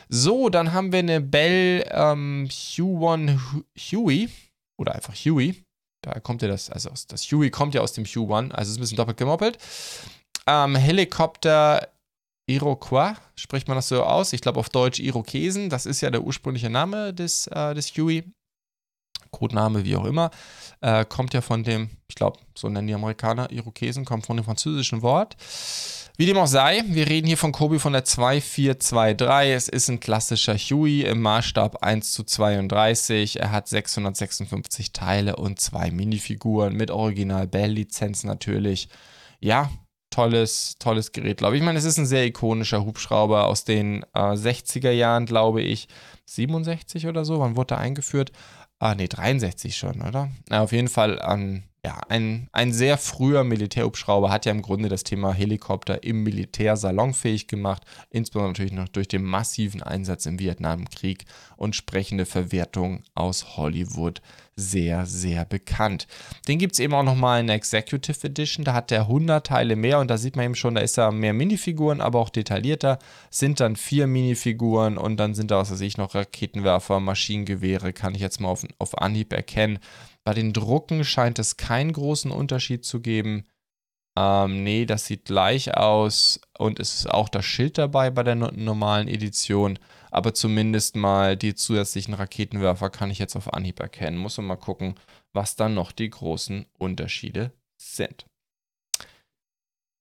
[0.09, 3.39] So, dann haben wir eine Bell ähm, Hue1
[3.91, 4.29] Huey.
[4.79, 5.63] Oder einfach Huey.
[6.03, 8.77] Da kommt ja das, also das Huey kommt ja aus dem Hue 1, also ist
[8.77, 9.57] ein bisschen doppelt gemoppelt.
[10.47, 11.89] Ähm, Helikopter
[12.49, 14.31] Iroquois, spricht man das so aus?
[14.31, 15.69] Ich glaube auf Deutsch Irokesen.
[15.69, 18.23] Das ist ja der ursprüngliche Name des, äh, des Huey.
[19.37, 20.31] Codename, wie auch immer,
[20.81, 24.45] äh, kommt ja von dem, ich glaube, so nennen die Amerikaner Irokesen, kommt von dem
[24.45, 25.35] französischen Wort.
[26.17, 29.53] Wie dem auch sei, wir reden hier von Kobi von der 2423.
[29.53, 33.39] Es ist ein klassischer Huey im Maßstab 1 zu 32.
[33.39, 38.89] Er hat 656 Teile und zwei Minifiguren mit Original Bell-Lizenz natürlich.
[39.39, 39.69] Ja,
[40.09, 41.61] tolles, tolles Gerät, glaube ich.
[41.61, 45.87] Ich meine, es ist ein sehr ikonischer Hubschrauber aus den äh, 60er Jahren, glaube ich.
[46.25, 48.31] 67 oder so, wann wurde er eingeführt?
[48.79, 50.29] Ah, nee, 63 schon, oder?
[50.49, 54.89] Na, auf jeden Fall an ja, ein, ein sehr früher Militärhubschrauber hat ja im Grunde
[54.89, 60.37] das Thema Helikopter im Militär salonfähig gemacht, insbesondere natürlich noch durch den massiven Einsatz im
[60.37, 61.23] Vietnamkrieg
[61.55, 64.21] und sprechende Verwertung aus Hollywood
[64.57, 66.07] sehr, sehr bekannt.
[66.47, 69.75] Den gibt es eben auch nochmal in der Executive Edition, da hat der 100 Teile
[69.77, 72.99] mehr und da sieht man eben schon, da ist da mehr Minifiguren, aber auch detaillierter,
[73.29, 78.15] sind dann vier Minifiguren und dann sind da, was weiß ich, noch Raketenwerfer, Maschinengewehre, kann
[78.15, 79.79] ich jetzt mal auf, auf Anhieb erkennen.
[80.27, 83.47] Bei den Drucken scheint es keinen großen Unterschied zu geben.
[84.19, 88.35] Ähm, nee, das sieht gleich aus und es ist auch das Schild dabei bei der
[88.35, 89.79] normalen Edition.
[90.11, 94.17] Aber zumindest mal die zusätzlichen Raketenwerfer kann ich jetzt auf Anhieb erkennen.
[94.17, 94.95] Muss man mal gucken,
[95.31, 98.25] was dann noch die großen Unterschiede sind.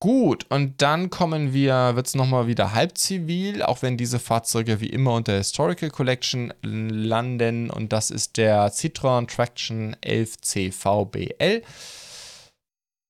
[0.06, 4.80] Gut, und dann kommen wir, wird es nochmal wieder halb zivil, auch wenn diese Fahrzeuge
[4.80, 7.70] wie immer unter Historical Collection landen.
[7.70, 11.60] Und das ist der Citroën Traction 11C VBL.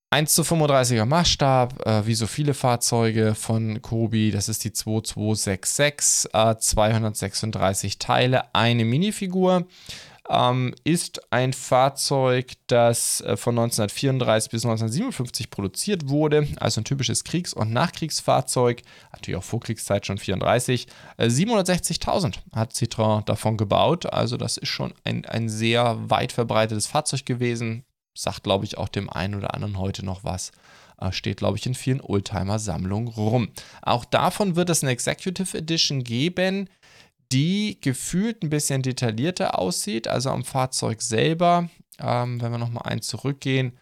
[0.08, 4.30] 1 zu 35er Maßstab, äh, wie so viele Fahrzeuge von Kobi.
[4.30, 9.66] Das ist die 2266, äh, 236 Teile, eine Minifigur
[10.28, 17.24] ähm, ist ein Fahrzeug, das äh, von 1934 bis 1957 produziert wurde, also ein typisches
[17.24, 20.86] Kriegs- und Nachkriegsfahrzeug, natürlich auch Vorkriegszeit schon 34.
[21.16, 26.86] Äh, 760.000 hat Citroën davon gebaut, also das ist schon ein, ein sehr weit verbreitetes
[26.86, 27.84] Fahrzeug gewesen.
[28.18, 30.50] Sagt, glaube ich, auch dem einen oder anderen heute noch was
[30.98, 33.48] äh, steht, glaube ich, in vielen Oldtimer-Sammlungen rum.
[33.82, 36.70] Auch davon wird es eine Executive Edition geben
[37.32, 41.68] die gefühlt ein bisschen detaillierter aussieht, also am Fahrzeug selber.
[41.98, 43.78] Ähm, wenn wir nochmal eins zurückgehen.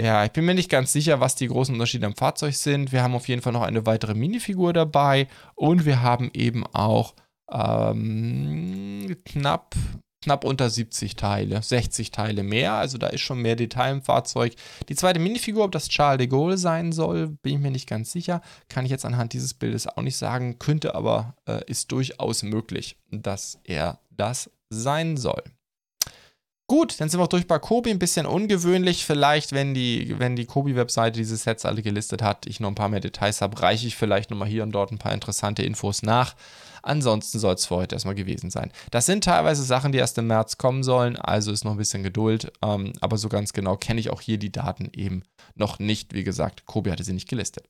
[0.00, 2.90] Ja, ich bin mir nicht ganz sicher, was die großen Unterschiede am Fahrzeug sind.
[2.90, 7.14] Wir haben auf jeden Fall noch eine weitere Minifigur dabei und wir haben eben auch
[7.52, 9.74] ähm, knapp
[10.22, 14.54] knapp unter 70 Teile, 60 Teile mehr, also da ist schon mehr Detail im Fahrzeug.
[14.88, 18.12] Die zweite Minifigur, ob das Charles de Gaulle sein soll, bin ich mir nicht ganz
[18.12, 22.42] sicher, kann ich jetzt anhand dieses Bildes auch nicht sagen, könnte aber, äh, ist durchaus
[22.42, 25.42] möglich, dass er das sein soll.
[26.70, 27.90] Gut, dann sind wir auch durch bei Kobi.
[27.90, 29.04] Ein bisschen ungewöhnlich.
[29.04, 32.88] Vielleicht, wenn die, wenn die Kobi-Webseite diese Sets alle gelistet hat, ich noch ein paar
[32.88, 36.36] mehr Details habe, reiche ich vielleicht nochmal hier und dort ein paar interessante Infos nach.
[36.82, 38.70] Ansonsten soll es für heute erstmal gewesen sein.
[38.90, 42.02] Das sind teilweise Sachen, die erst im März kommen sollen, also ist noch ein bisschen
[42.02, 42.52] Geduld.
[42.62, 45.22] Ähm, aber so ganz genau kenne ich auch hier die Daten eben
[45.54, 46.14] noch nicht.
[46.14, 47.64] Wie gesagt, Kobi hatte sie nicht gelistet.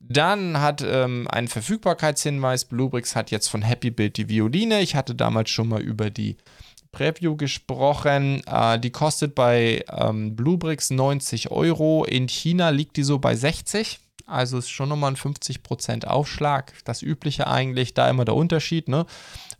[0.00, 2.64] Dann hat ähm, ein Verfügbarkeitshinweis.
[2.64, 4.80] Bluebricks hat jetzt von Happy Build die Violine.
[4.80, 6.38] Ich hatte damals schon mal über die
[6.90, 8.42] Preview gesprochen.
[8.46, 12.04] Äh, die kostet bei ähm, Bluebricks 90 Euro.
[12.04, 14.00] In China liegt die so bei 60.
[14.30, 16.72] also ist schon nochmal ein 50% Aufschlag.
[16.84, 18.88] Das übliche eigentlich, da immer der Unterschied.
[18.88, 19.06] Ne?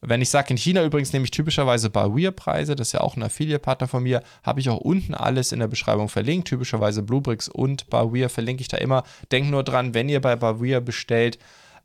[0.01, 3.23] Wenn ich sage, in China übrigens nehme ich typischerweise Bawir-Preise, das ist ja auch ein
[3.23, 6.49] Affiliate-Partner von mir, habe ich auch unten alles in der Beschreibung verlinkt.
[6.49, 9.03] Typischerweise Bluebricks und Bawir verlinke ich da immer.
[9.31, 11.39] Denkt nur dran, wenn ihr bei Bawir bestellt,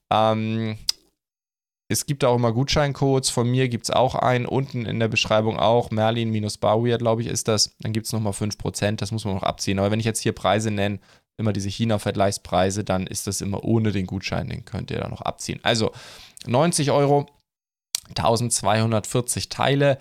[0.09, 0.77] ähm,
[1.87, 3.29] es gibt auch immer Gutscheincodes.
[3.29, 4.45] Von mir gibt es auch einen.
[4.47, 5.91] Unten in der Beschreibung auch.
[5.91, 7.75] Merlin-Bauweird, glaube ich, ist das.
[7.79, 8.95] Dann gibt es nochmal 5%.
[8.95, 9.77] Das muss man noch abziehen.
[9.77, 10.99] Aber wenn ich jetzt hier Preise nenne,
[11.37, 14.49] immer diese China-Vergleichspreise, dann ist das immer ohne den Gutschein.
[14.49, 15.59] Den könnt ihr dann noch abziehen.
[15.63, 15.91] Also
[16.45, 17.27] 90 Euro,
[18.09, 19.97] 1240 Teile.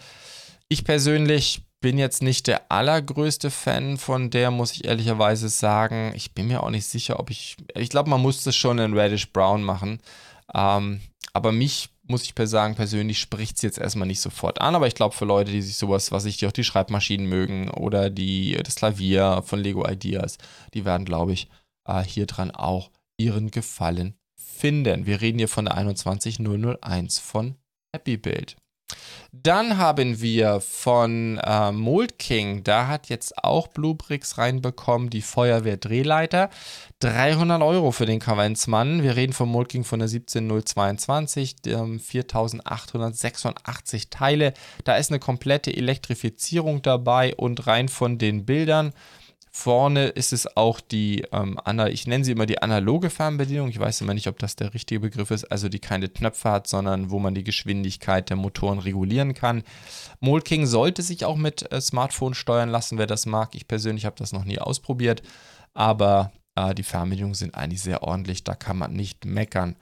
[0.68, 6.12] Ich persönlich bin jetzt nicht der allergrößte Fan von der, muss ich ehrlicherweise sagen.
[6.14, 7.57] Ich bin mir auch nicht sicher, ob ich.
[7.75, 10.01] Ich glaube, man muss das schon in Reddish Brown machen.
[10.55, 11.01] Ähm,
[11.35, 14.74] aber mich, muss ich sagen, persönlich spricht es jetzt erstmal nicht sofort an.
[14.74, 17.70] Aber ich glaube, für Leute, die sich sowas, was ich, die auch die Schreibmaschinen mögen
[17.70, 20.38] oder die, das Klavier von Lego Ideas,
[20.74, 21.48] die werden, glaube ich,
[21.86, 25.06] äh, hier dran auch ihren Gefallen finden.
[25.06, 27.56] Wir reden hier von der 21001 von
[27.94, 28.56] Happy Build.
[29.42, 36.51] Dann haben wir von äh, Mold King, da hat jetzt auch Bluebricks reinbekommen, die Feuerwehr-Drehleiter.
[37.01, 39.03] 300 Euro für den Kaventsmann.
[39.03, 44.55] Wir reden von Mold King von der 17022, ähm, 4886 Teile.
[44.85, 48.92] Da ist eine komplette Elektrifizierung dabei und rein von den Bildern
[49.56, 53.68] Vorne ist es auch die, ähm, ich nenne sie immer die analoge Fernbedienung.
[53.68, 56.66] Ich weiß immer nicht, ob das der richtige Begriff ist, also die keine Knöpfe hat,
[56.66, 59.62] sondern wo man die Geschwindigkeit der Motoren regulieren kann.
[60.18, 63.54] Molking sollte sich auch mit äh, Smartphone steuern lassen, wer das mag.
[63.54, 65.22] Ich persönlich habe das noch nie ausprobiert,
[65.72, 69.76] aber äh, die Fernbedienungen sind eigentlich sehr ordentlich, da kann man nicht meckern.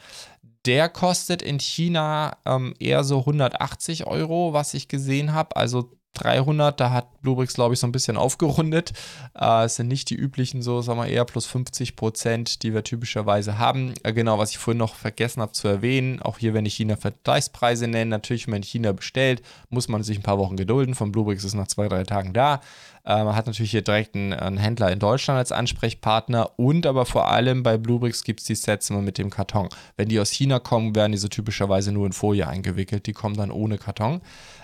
[0.66, 5.56] Der kostet in China ähm, eher so 180 Euro, was ich gesehen habe.
[5.56, 8.92] Also 300, da hat Bluebricks, glaube ich, so ein bisschen aufgerundet.
[9.38, 12.84] Äh, es sind nicht die üblichen, so sagen wir eher plus 50 Prozent, die wir
[12.84, 13.94] typischerweise haben.
[14.02, 16.96] Äh, genau, was ich vorhin noch vergessen habe zu erwähnen, auch hier, wenn ich China
[16.96, 20.94] Vergleichspreise nenne, natürlich, wenn man in China bestellt, muss man sich ein paar Wochen gedulden.
[20.94, 22.60] Von Bluebricks ist nach zwei, drei Tagen da.
[23.04, 27.04] Äh, man hat natürlich hier direkt einen, einen, Händler in Deutschland als Ansprechpartner und aber
[27.04, 29.68] vor allem bei Bluebricks gibt es die Sets immer mit dem Karton.
[29.96, 33.06] Wenn die aus China kommen, werden diese typischerweise nur in Folie eingewickelt.
[33.06, 34.20] Die kommen dann ohne Karton.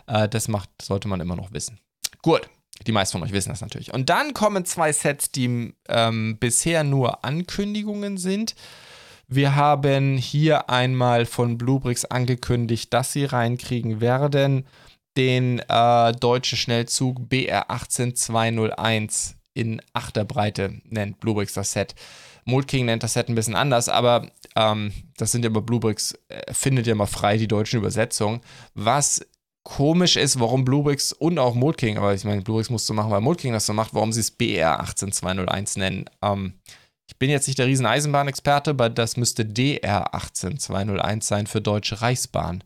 [0.06, 1.80] Äh, das macht, sollte man immer noch wissen.
[2.22, 2.48] Gut.
[2.86, 3.92] Die meisten von euch wissen das natürlich.
[3.92, 8.54] Und dann kommen zwei Sets, die ähm, bisher nur Ankündigungen sind.
[9.26, 14.64] Wir haben hier einmal von Bluebricks angekündigt, dass sie reinkriegen werden
[15.18, 21.96] den äh, deutschen Schnellzug BR18201 in Achterbreite, nennt Bluebricks das Set.
[22.44, 26.16] Mold King nennt das Set ein bisschen anders, aber ähm, das sind ja immer Bluebricks,
[26.28, 28.42] äh, findet ja immer frei die deutschen Übersetzungen.
[28.74, 29.26] Was
[29.68, 33.10] komisch ist, warum Bluebricks und auch Mold King, aber ich meine, Bluebricks musst du machen,
[33.10, 36.06] weil Mold King das so macht, warum sie es BR 18201 nennen.
[36.22, 36.54] Ähm,
[37.06, 42.00] ich bin jetzt nicht der riesen Eisenbahnexperte, aber das müsste DR 18201 sein für Deutsche
[42.00, 42.64] Reichsbahn.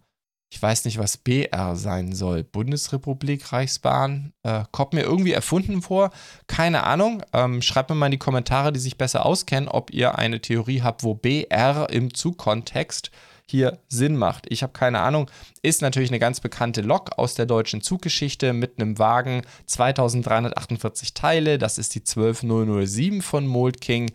[0.52, 2.44] Ich weiß nicht, was BR sein soll.
[2.44, 4.32] Bundesrepublik Reichsbahn.
[4.44, 6.10] Äh, kommt mir irgendwie erfunden vor.
[6.46, 7.24] Keine Ahnung.
[7.32, 10.82] Ähm, schreibt mir mal in die Kommentare, die sich besser auskennen, ob ihr eine Theorie
[10.82, 13.10] habt, wo BR im Zugkontext
[13.52, 14.46] hier Sinn macht.
[14.48, 15.30] Ich habe keine Ahnung.
[15.62, 21.58] Ist natürlich eine ganz bekannte Lok aus der deutschen Zuggeschichte mit einem Wagen 2348 Teile.
[21.58, 24.10] Das ist die 12007 von Mold King.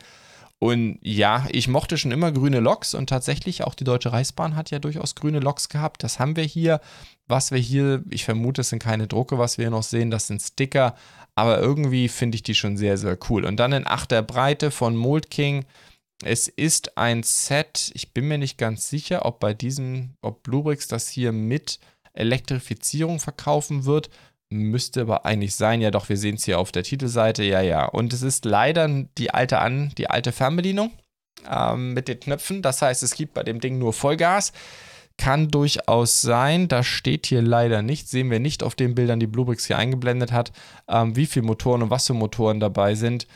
[0.59, 4.71] Und ja, ich mochte schon immer grüne Loks und tatsächlich auch die Deutsche Reichsbahn hat
[4.71, 6.03] ja durchaus grüne Loks gehabt.
[6.03, 6.81] Das haben wir hier.
[7.27, 10.27] Was wir hier, ich vermute, es sind keine Drucke, was wir hier noch sehen, das
[10.27, 10.95] sind Sticker.
[11.35, 13.45] Aber irgendwie finde ich die schon sehr, sehr cool.
[13.45, 15.65] Und dann in achter Breite von Mold King.
[16.23, 20.87] Es ist ein Set, ich bin mir nicht ganz sicher, ob bei diesem, ob Bluebricks
[20.87, 21.79] das hier mit
[22.13, 24.09] Elektrifizierung verkaufen wird.
[24.49, 27.85] Müsste aber eigentlich sein, ja doch, wir sehen es hier auf der Titelseite, ja, ja.
[27.85, 30.91] Und es ist leider die alte an, die alte Fernbedienung
[31.49, 32.61] ähm, mit den Knöpfen.
[32.61, 34.53] Das heißt, es gibt bei dem Ding nur Vollgas.
[35.17, 39.25] Kann durchaus sein, das steht hier leider nicht, sehen wir nicht auf den Bildern, die
[39.25, 40.51] Bluebricks hier eingeblendet hat,
[40.87, 43.27] ähm, wie viele Motoren und was für Motoren dabei sind.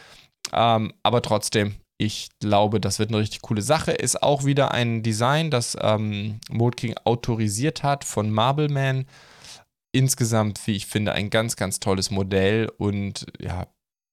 [0.54, 3.92] Ähm, aber trotzdem, ich glaube, das wird eine richtig coole Sache.
[3.92, 9.06] Ist auch wieder ein Design, das ähm, Mode King autorisiert hat von Marbleman
[9.92, 13.68] insgesamt, wie ich finde, ein ganz, ganz tolles Modell und ja,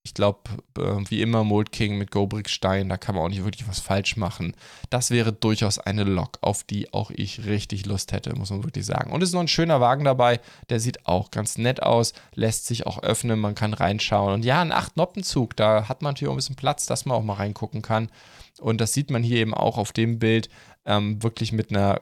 [0.09, 0.41] ich glaube,
[0.79, 4.17] äh, wie immer Mold King mit Gobrickstein, da kann man auch nicht wirklich was falsch
[4.17, 4.55] machen.
[4.89, 8.87] Das wäre durchaus eine Lok, auf die auch ich richtig Lust hätte, muss man wirklich
[8.87, 9.13] sagen.
[9.13, 10.41] Und es ist noch ein schöner Wagen dabei,
[10.71, 14.33] der sieht auch ganz nett aus, lässt sich auch öffnen, man kann reinschauen.
[14.33, 17.23] Und ja, ein 8-Noppenzug, da hat man natürlich auch ein bisschen Platz, dass man auch
[17.23, 18.11] mal reingucken kann.
[18.59, 20.49] Und das sieht man hier eben auch auf dem Bild
[20.87, 22.01] ähm, wirklich mit einer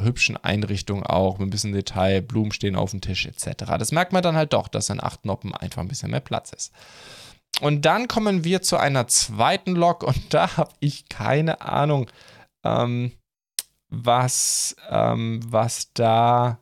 [0.00, 3.64] hübschen Einrichtung auch, mit ein bisschen Detail, Blumen stehen auf dem Tisch etc.
[3.78, 6.52] Das merkt man dann halt doch, dass in acht Noppen einfach ein bisschen mehr Platz
[6.52, 6.72] ist.
[7.60, 12.10] Und dann kommen wir zu einer zweiten Lok und da habe ich keine Ahnung,
[12.64, 13.12] ähm,
[13.88, 16.58] was, ähm, was da,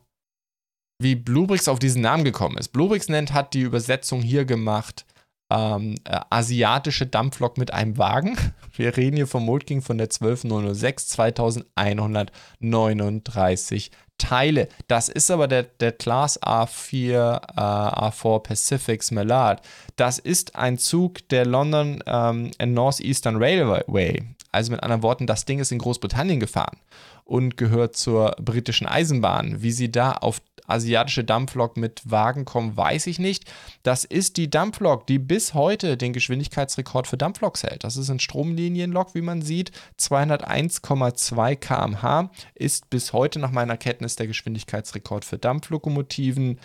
[1.01, 2.69] wie Bluebricks auf diesen Namen gekommen ist.
[2.69, 5.05] Bluebricks nennt, hat die Übersetzung hier gemacht,
[5.51, 8.37] ähm, äh, asiatische Dampflok mit einem Wagen.
[8.75, 14.67] Wir reden hier vom Moltking von der 12006, 2139 Teile.
[14.87, 19.61] Das ist aber der, der Class A4, äh, A4 Pacific Mallard.
[19.95, 24.23] Das ist ein Zug der London ähm, North Eastern Railway.
[24.51, 26.77] Also mit anderen Worten, das Ding ist in Großbritannien gefahren
[27.25, 29.61] und gehört zur britischen Eisenbahn.
[29.61, 33.45] Wie sie da auf asiatische Dampflok mit Wagen kommen, weiß ich nicht.
[33.83, 37.83] Das ist die Dampflok, die bis heute den Geschwindigkeitsrekord für Dampfloks hält.
[37.83, 39.71] Das ist ein Stromlinienlok, wie man sieht.
[39.99, 46.59] 201,2 km/h ist bis heute nach meiner Kenntnis der Geschwindigkeitsrekord für Dampflokomotiven.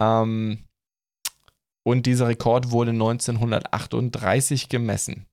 [0.00, 0.64] Ähm,
[1.84, 5.26] und dieser Rekord wurde 1938 gemessen.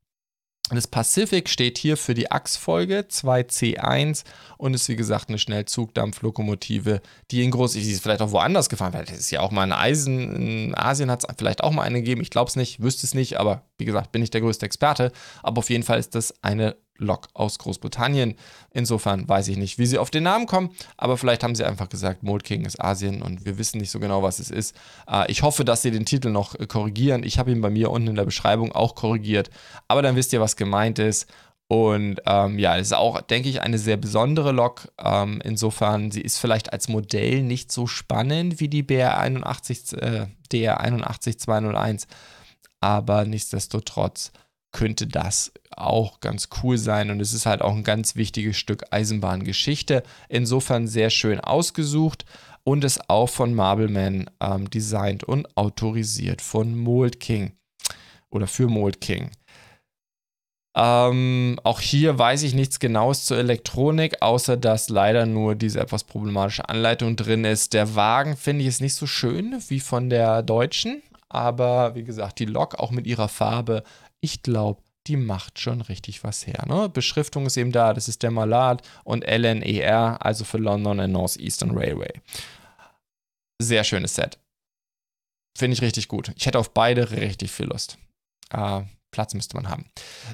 [0.70, 4.24] Das Pacific steht hier für die Achsfolge 2C1
[4.58, 8.94] und ist wie gesagt eine Schnellzugdampflokomotive, die in groß, die ist vielleicht auch woanders gefahren,
[8.94, 11.84] weil das ist ja auch mal ein Eisen, in Asien hat es vielleicht auch mal
[11.84, 14.40] eine gegeben, ich glaube es nicht, wüsste es nicht, aber wie gesagt, bin ich der
[14.40, 15.12] größte Experte,
[15.44, 18.36] aber auf jeden Fall ist das eine Lok aus Großbritannien.
[18.72, 21.90] Insofern weiß ich nicht, wie sie auf den Namen kommen, aber vielleicht haben sie einfach
[21.90, 24.76] gesagt, Mold King ist Asien und wir wissen nicht so genau, was es ist.
[25.10, 27.24] Äh, ich hoffe, dass sie den Titel noch äh, korrigieren.
[27.24, 29.50] Ich habe ihn bei mir unten in der Beschreibung auch korrigiert,
[29.88, 31.28] aber dann wisst ihr, was gemeint ist.
[31.68, 34.90] Und ähm, ja, es ist auch, denke ich, eine sehr besondere Lok.
[35.02, 42.08] Ähm, insofern, sie ist vielleicht als Modell nicht so spannend wie die BR81, äh, DR81201,
[42.82, 44.34] aber nichtsdestotrotz
[44.72, 48.86] könnte das auch ganz cool sein und es ist halt auch ein ganz wichtiges Stück
[48.92, 50.04] Eisenbahngeschichte.
[50.30, 52.26] Insofern sehr schön ausgesucht
[52.64, 57.54] und ist auch von Marbleman ähm, designt und autorisiert von Mold King
[58.30, 59.32] oder für Mold King.
[60.74, 66.06] Ähm, auch hier weiß ich nichts Genaues zur Elektronik, außer dass leider nur diese etwas
[66.06, 67.74] problematische Anleitung drin ist.
[67.74, 72.40] Der Wagen finde ich ist nicht so schön wie von der deutschen, aber wie gesagt,
[72.40, 73.84] die Lok auch mit ihrer Farbe
[74.22, 76.64] ich glaube, die macht schon richtig was her.
[76.68, 76.88] Ne?
[76.90, 81.38] Beschriftung ist eben da, das ist der Malad und LNER, also für London and North
[81.38, 82.14] Eastern Railway.
[83.62, 84.38] Sehr schönes Set.
[85.58, 86.32] Finde ich richtig gut.
[86.36, 87.98] Ich hätte auf beide richtig viel Lust.
[88.52, 89.86] Äh, Platz müsste man haben.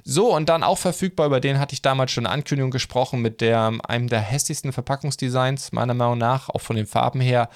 [0.04, 3.42] So, und dann auch verfügbar, über den hatte ich damals schon eine Ankündigung gesprochen, mit
[3.42, 7.50] der, einem der hässlichsten Verpackungsdesigns, meiner Meinung nach, auch von den Farben her.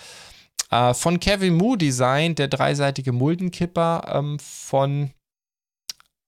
[0.71, 5.11] Äh, von Kevin Moo Design, der dreiseitige Muldenkipper ähm, von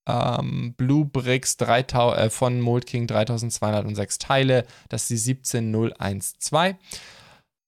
[0.07, 4.65] ähm, Blue Bricks 3000, äh, von Mold King 3206 Teile.
[4.89, 6.75] Das ist die 17012.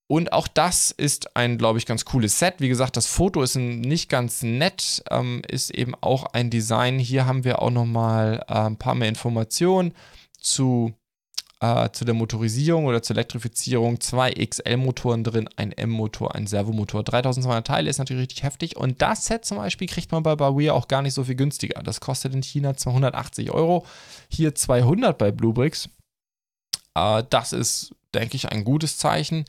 [0.08, 2.56] Und auch das ist ein, glaube ich, ganz cooles Set.
[2.60, 7.00] Wie gesagt, das Foto ist nicht ganz nett, ähm, ist eben auch ein Design.
[7.00, 9.94] Hier haben wir auch nochmal äh, ein paar mehr Informationen
[10.40, 10.94] zu
[11.62, 17.04] äh, zu der Motorisierung oder zur Elektrifizierung zwei XL-Motoren drin, ein M-Motor, ein Servomotor.
[17.04, 20.74] 3200 Teile ist natürlich richtig heftig und das Set zum Beispiel kriegt man bei Bawea
[20.74, 21.82] auch gar nicht so viel günstiger.
[21.82, 23.86] Das kostet in China 280 Euro,
[24.30, 25.90] hier 200 bei Bluebricks.
[26.96, 29.46] Äh, das ist, denke ich, ein gutes Zeichen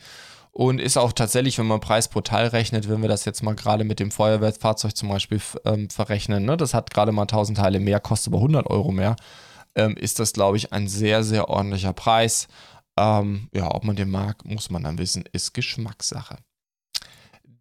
[0.52, 3.54] und ist auch tatsächlich, wenn man Preis pro Teil rechnet, wenn wir das jetzt mal
[3.54, 6.56] gerade mit dem Feuerwehrfahrzeug zum Beispiel ähm, verrechnen, ne?
[6.56, 9.16] das hat gerade mal 1000 Teile mehr, kostet aber 100 Euro mehr
[9.76, 12.48] ähm, ist das, glaube ich, ein sehr, sehr ordentlicher Preis.
[12.98, 16.38] Ähm, ja, ob man den mag, muss man dann wissen, ist Geschmackssache.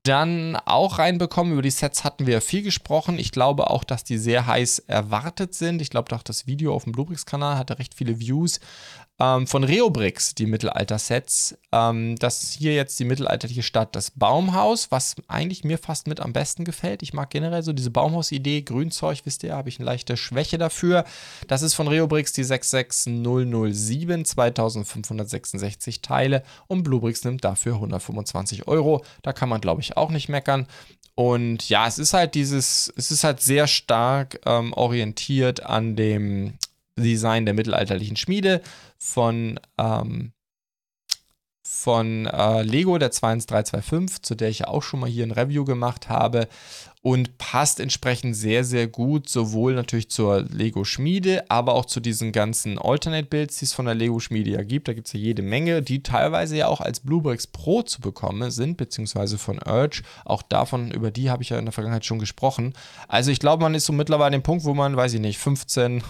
[0.03, 3.17] Dann auch reinbekommen, über die Sets hatten wir viel gesprochen.
[3.17, 5.81] Ich glaube auch, dass die sehr heiß erwartet sind.
[5.81, 8.59] Ich glaube auch, das Video auf dem Bluebricks-Kanal hatte recht viele Views
[9.19, 11.57] ähm, von Reobrix, die Mittelalter-Sets.
[11.71, 16.33] Ähm, das hier jetzt die mittelalterliche Stadt, das Baumhaus, was eigentlich mir fast mit am
[16.33, 17.01] besten gefällt.
[17.01, 21.05] Ich mag generell so diese Baumhaus-Idee, Grünzeug, wisst ihr, habe ich eine leichte Schwäche dafür.
[21.47, 29.03] Das ist von Reobrix die 66007, 2566 Teile und Bluebrix nimmt dafür 125 Euro.
[29.21, 30.67] Da kann man, glaube ich, auch nicht meckern.
[31.15, 36.57] Und ja, es ist halt dieses, es ist halt sehr stark ähm, orientiert an dem
[36.97, 38.61] Design der mittelalterlichen Schmiede
[39.05, 40.33] von, ähm,
[41.63, 45.63] von äh, Lego, der 21325, zu der ich ja auch schon mal hier ein Review
[45.63, 46.47] gemacht habe
[47.05, 52.79] und passt entsprechend sehr, sehr gut sowohl natürlich zur Lego-Schmiede, aber auch zu diesen ganzen
[52.79, 54.87] Alternate-Builds, die es von der Lego-Schmiede ja gibt.
[54.87, 58.49] Da gibt es ja jede Menge, die teilweise ja auch als Bluebricks Pro zu bekommen
[58.49, 60.01] sind, beziehungsweise von Urge.
[60.25, 62.73] Auch davon, über die habe ich ja in der Vergangenheit schon gesprochen.
[63.07, 65.37] Also ich glaube, man ist so mittlerweile an dem Punkt, wo man, weiß ich nicht,
[65.37, 66.01] 15,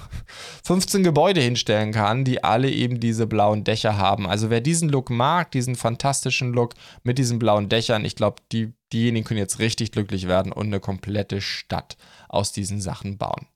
[0.63, 4.27] 15 Gebäude hinstellen kann, die alle eben diese blauen Dächer haben.
[4.27, 8.71] Also wer diesen Look mag, diesen fantastischen Look mit diesen blauen Dächern, ich glaube, die,
[8.93, 11.97] diejenigen können jetzt richtig glücklich werden und eine komplette Stadt
[12.29, 13.47] aus diesen Sachen bauen.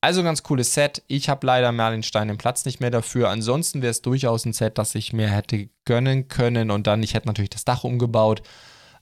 [0.00, 1.02] Also ganz cooles Set.
[1.06, 3.30] Ich habe leider Merlinstein den Platz nicht mehr dafür.
[3.30, 7.14] Ansonsten wäre es durchaus ein Set, das ich mir hätte gönnen können und dann, ich
[7.14, 8.42] hätte natürlich das Dach umgebaut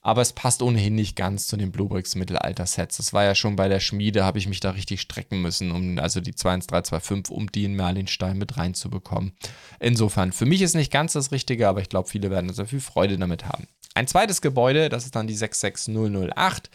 [0.05, 2.97] aber es passt ohnehin nicht ganz zu den Bluebricks Mittelalter-Sets.
[2.97, 5.99] Das war ja schon bei der Schmiede, habe ich mich da richtig strecken müssen, um
[5.99, 9.33] also die 21325, um die in Merlinstein mit reinzubekommen.
[9.79, 12.81] Insofern, für mich ist nicht ganz das Richtige, aber ich glaube, viele werden sehr viel
[12.81, 13.68] Freude damit haben.
[13.95, 16.71] Ein zweites Gebäude, das ist dann die 66008.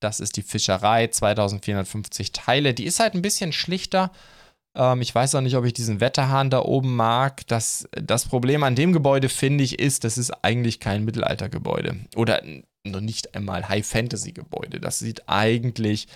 [0.00, 2.74] Das ist die Fischerei, 2450 Teile.
[2.74, 4.12] Die ist halt ein bisschen schlichter.
[4.74, 7.46] Ähm, ich weiß auch nicht, ob ich diesen Wetterhahn da oben mag.
[7.46, 11.96] Das, das Problem an dem Gebäude, finde ich, ist, das ist eigentlich kein Mittelaltergebäude.
[12.14, 12.42] Oder
[12.84, 14.80] noch nicht einmal High-Fantasy-Gebäude.
[14.80, 16.08] Das sieht eigentlich,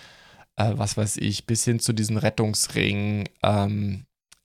[0.57, 3.29] äh, was weiß ich, bis hin zu diesen Rettungsringen.
[3.43, 4.05] Ähm,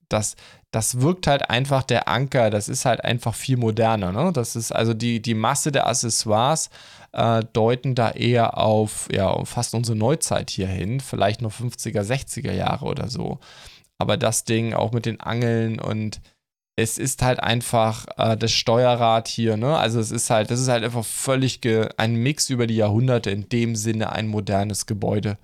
[0.09, 0.35] das,
[0.75, 4.11] das wirkt halt einfach der Anker, das ist halt einfach viel moderner.
[4.11, 4.33] Ne?
[4.33, 6.69] Das ist also die, die Masse der Accessoires
[7.13, 12.51] äh, deuten da eher auf, ja, fast unsere Neuzeit hier hin, vielleicht noch 50er, 60er
[12.51, 13.39] Jahre oder so.
[13.99, 16.19] Aber das Ding auch mit den Angeln und
[16.75, 19.77] es ist halt einfach äh, das Steuerrad hier, ne?
[19.77, 21.61] Also es ist halt, das ist halt einfach völlig
[21.95, 25.37] ein Mix über die Jahrhunderte, in dem Sinne ein modernes Gebäude.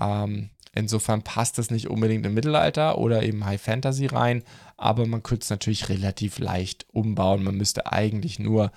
[0.00, 4.42] Ähm, insofern passt es nicht unbedingt im Mittelalter oder eben High Fantasy rein,
[4.76, 7.42] aber man könnte es natürlich relativ leicht umbauen.
[7.42, 8.72] Man müsste eigentlich nur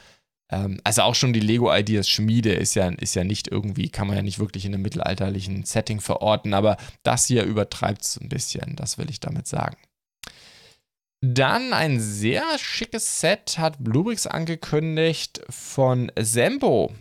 [0.50, 4.08] ähm, also auch schon die Lego Ideas Schmiede ist ja, ist ja nicht irgendwie, kann
[4.08, 8.30] man ja nicht wirklich in einem mittelalterlichen Setting verorten, aber das hier übertreibt es ein
[8.30, 9.78] bisschen, das will ich damit sagen.
[11.22, 16.94] Dann ein sehr schickes Set hat Bluebricks angekündigt von Sembo,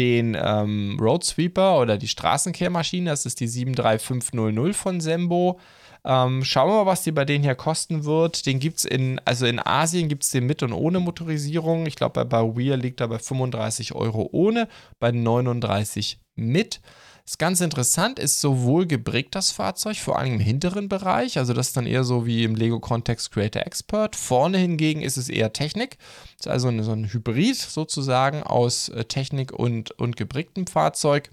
[0.00, 3.10] den ähm, Road Sweeper oder die Straßenkehrmaschine.
[3.10, 5.60] Das ist die 73500 von Sembo.
[6.06, 8.46] Ähm, schauen wir mal, was die bei denen hier kosten wird.
[8.46, 11.84] Den gibt es in, also in Asien gibt es den mit und ohne Motorisierung.
[11.84, 16.80] Ich glaube, bei Weir liegt er bei 35 Euro ohne, bei 39 mit.
[17.30, 21.68] Ist ganz interessant, ist sowohl geprägt das Fahrzeug, vor allem im hinteren Bereich, also das
[21.68, 24.16] ist dann eher so wie im Lego-Kontext Creator Expert.
[24.16, 25.96] Vorne hingegen ist es eher Technik,
[26.36, 31.30] ist also so ein Hybrid sozusagen aus äh, Technik und, und geprägtem Fahrzeug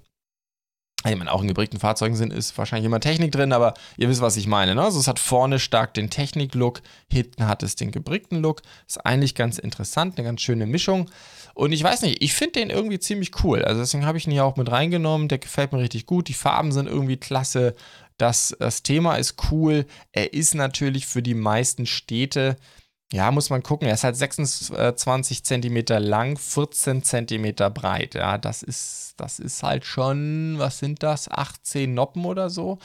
[1.05, 4.21] ich meine, auch in geprägten Fahrzeugen sind, ist wahrscheinlich immer Technik drin, aber ihr wisst,
[4.21, 4.75] was ich meine.
[4.75, 4.81] Ne?
[4.83, 8.61] Also es hat vorne stark den Technik-Look, hinten hat es den geprägten Look.
[8.87, 11.09] Ist eigentlich ganz interessant, eine ganz schöne Mischung.
[11.53, 13.63] Und ich weiß nicht, ich finde den irgendwie ziemlich cool.
[13.63, 15.27] Also deswegen habe ich ihn hier auch mit reingenommen.
[15.27, 16.27] Der gefällt mir richtig gut.
[16.27, 17.75] Die Farben sind irgendwie klasse.
[18.17, 19.85] Das, das Thema ist cool.
[20.11, 22.57] Er ist natürlich für die meisten Städte
[23.13, 23.87] ja, muss man gucken.
[23.87, 28.15] Er ist halt 26 cm lang, 14 cm breit.
[28.15, 31.31] Ja, das ist, das ist halt schon, was sind das?
[31.31, 32.79] 18 Noppen oder so.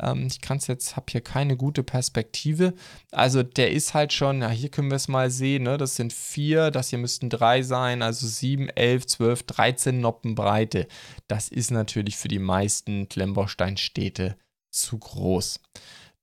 [0.00, 2.72] Ähm, ich kann es jetzt, habe hier keine gute Perspektive.
[3.10, 5.76] Also der ist halt schon, ja, hier können wir es mal sehen, ne?
[5.76, 10.88] Das sind vier, das hier müssten drei sein, also 7, 11, 12, 13 Noppen Breite.
[11.26, 14.36] Das ist natürlich für die meisten Klemmbaustein-Städte
[14.70, 15.60] zu groß.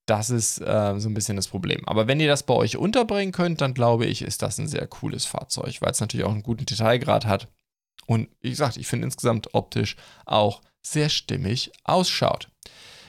[0.06, 1.82] Das ist äh, so ein bisschen das Problem.
[1.88, 4.86] Aber wenn ihr das bei euch unterbringen könnt, dann glaube ich, ist das ein sehr
[4.88, 7.48] cooles Fahrzeug, weil es natürlich auch einen guten Detailgrad hat.
[8.06, 12.50] Und wie gesagt, ich finde insgesamt optisch auch sehr stimmig ausschaut.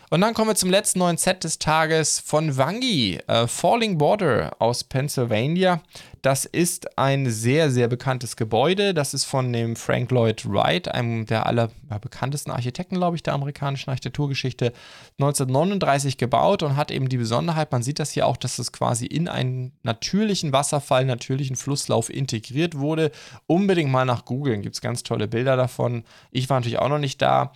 [0.09, 4.55] Und dann kommen wir zum letzten neuen Set des Tages von Wangi, äh, Falling Border
[4.61, 5.81] aus Pennsylvania.
[6.23, 8.95] Das ist ein sehr, sehr bekanntes Gebäude.
[8.95, 13.91] Das ist von dem Frank Lloyd Wright, einem der allerbekanntesten Architekten, glaube ich, der amerikanischen
[13.91, 14.73] Architekturgeschichte,
[15.19, 19.07] 1939 gebaut und hat eben die Besonderheit, man sieht das hier auch, dass es quasi
[19.07, 23.11] in einen natürlichen Wasserfall, natürlichen Flusslauf integriert wurde.
[23.47, 26.05] Unbedingt mal nach googeln, gibt es ganz tolle Bilder davon.
[26.31, 27.53] Ich war natürlich auch noch nicht da.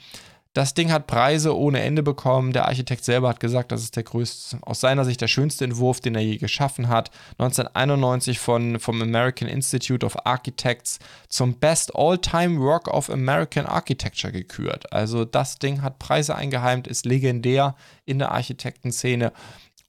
[0.53, 2.53] Das Ding hat Preise ohne Ende bekommen.
[2.53, 6.01] Der Architekt selber hat gesagt, das ist der größte, aus seiner Sicht der schönste Entwurf,
[6.01, 7.13] den er je geschaffen hat.
[7.39, 14.93] 1991 von, vom American Institute of Architects zum Best All-Time Work of American Architecture gekürt.
[14.93, 19.33] Also das Ding hat Preise eingeheimt, ist legendär in der Architektenszene.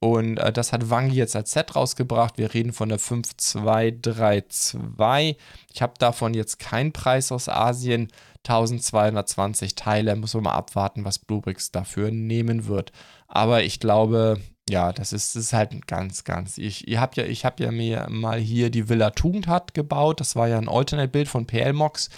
[0.04, 2.40] Und äh, das hat Wangi jetzt als Set rausgebracht.
[2.40, 5.38] Wir reden von der 5232.
[5.72, 8.08] Ich habe davon jetzt keinen Preis aus Asien.
[8.40, 10.16] 1220 Teile.
[10.16, 12.92] Muss man mal abwarten, was Bluebricks dafür nehmen wird.
[13.28, 16.58] Aber ich glaube, ja, das ist, das ist halt ganz, ganz.
[16.58, 20.20] Ich, ihr habt ja, ich habe ja mir mal hier die Villa Tugendhat gebaut.
[20.20, 22.10] Das war ja ein Alternate-Bild von PL Mox.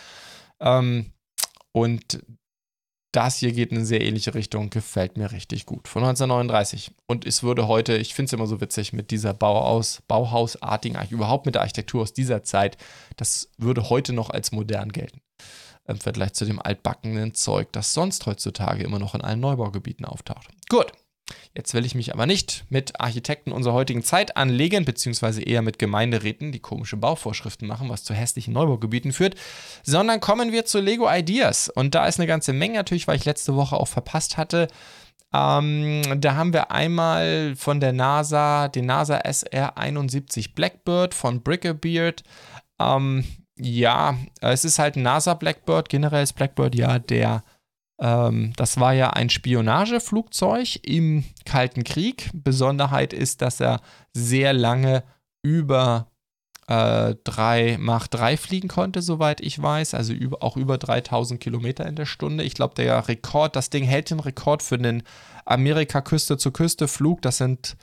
[0.62, 1.12] Ähm,
[1.74, 2.24] und
[3.14, 5.88] das hier geht in eine sehr ähnliche Richtung, gefällt mir richtig gut.
[5.88, 6.92] Von 1939.
[7.08, 11.46] Und es würde heute, ich finde es immer so witzig, mit dieser Bauhaus, Bauhausartigen, überhaupt
[11.46, 12.78] mit der Architektur aus dieser Zeit,
[13.16, 15.22] das würde heute noch als modern gelten
[15.86, 20.48] im Vergleich zu dem altbackenen Zeug, das sonst heutzutage immer noch in allen Neubaugebieten auftaucht.
[20.70, 20.92] Gut,
[21.56, 25.80] Jetzt will ich mich aber nicht mit Architekten unserer heutigen Zeit anlegen, beziehungsweise eher mit
[25.80, 29.36] Gemeinderäten, die komische Bauvorschriften machen, was zu hässlichen Neubaugebieten führt,
[29.84, 31.70] sondern kommen wir zu Lego Ideas.
[31.70, 34.68] Und da ist eine ganze Menge natürlich, weil ich letzte Woche auch verpasst hatte.
[35.34, 42.24] Ähm, da haben wir einmal von der NASA den NASA SR71 Blackbird von Brickabeard.
[42.80, 43.24] Ähm,
[43.58, 45.90] ja, es ist halt ein NASA Blackbird.
[45.90, 47.44] Generell ist Blackbird ja der
[48.04, 52.30] ähm, das war ja ein Spionageflugzeug im Kalten Krieg.
[52.34, 53.80] Besonderheit ist, dass er
[54.14, 55.04] sehr lange
[55.42, 56.12] über
[56.68, 59.94] äh, 3 Mach 3 fliegen konnte, soweit ich weiß.
[59.94, 62.44] Also über, auch über 3000 Kilometer in der Stunde.
[62.44, 65.04] Ich glaube, der Rekord, das Ding hält den Rekord für den
[65.46, 67.22] Amerika-Küste-zu-Küste-Flug.
[67.22, 67.78] Das sind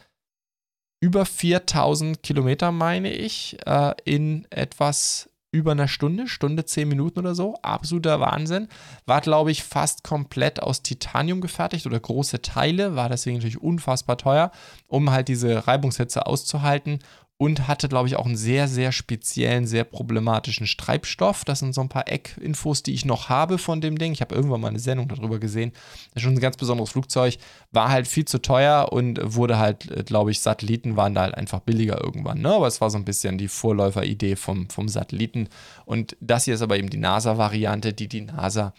[1.03, 7.35] über 4000 Kilometer, meine ich, äh, in etwas über einer Stunde, Stunde, zehn Minuten oder
[7.35, 7.57] so.
[7.63, 8.69] Absoluter Wahnsinn.
[9.07, 14.17] War, glaube ich, fast komplett aus Titanium gefertigt oder große Teile, war deswegen natürlich unfassbar
[14.17, 14.53] teuer,
[14.87, 17.01] um halt diese Reibungshitze auszuhalten
[17.41, 21.43] und hatte, glaube ich, auch einen sehr, sehr speziellen, sehr problematischen Streibstoff.
[21.47, 24.13] Das sind so ein paar Eckinfos, die ich noch habe von dem Ding.
[24.13, 25.73] Ich habe irgendwann mal eine Sendung darüber gesehen.
[26.13, 27.39] Das ist schon ein ganz besonderes Flugzeug.
[27.73, 31.61] War halt viel zu teuer und wurde halt, glaube ich, Satelliten waren da halt einfach
[31.61, 32.43] billiger irgendwann.
[32.43, 32.53] Ne?
[32.53, 35.49] Aber es war so ein bisschen die Vorläuferidee vom, vom Satelliten.
[35.87, 38.75] Und das hier ist aber eben die NASA-Variante, die die NASA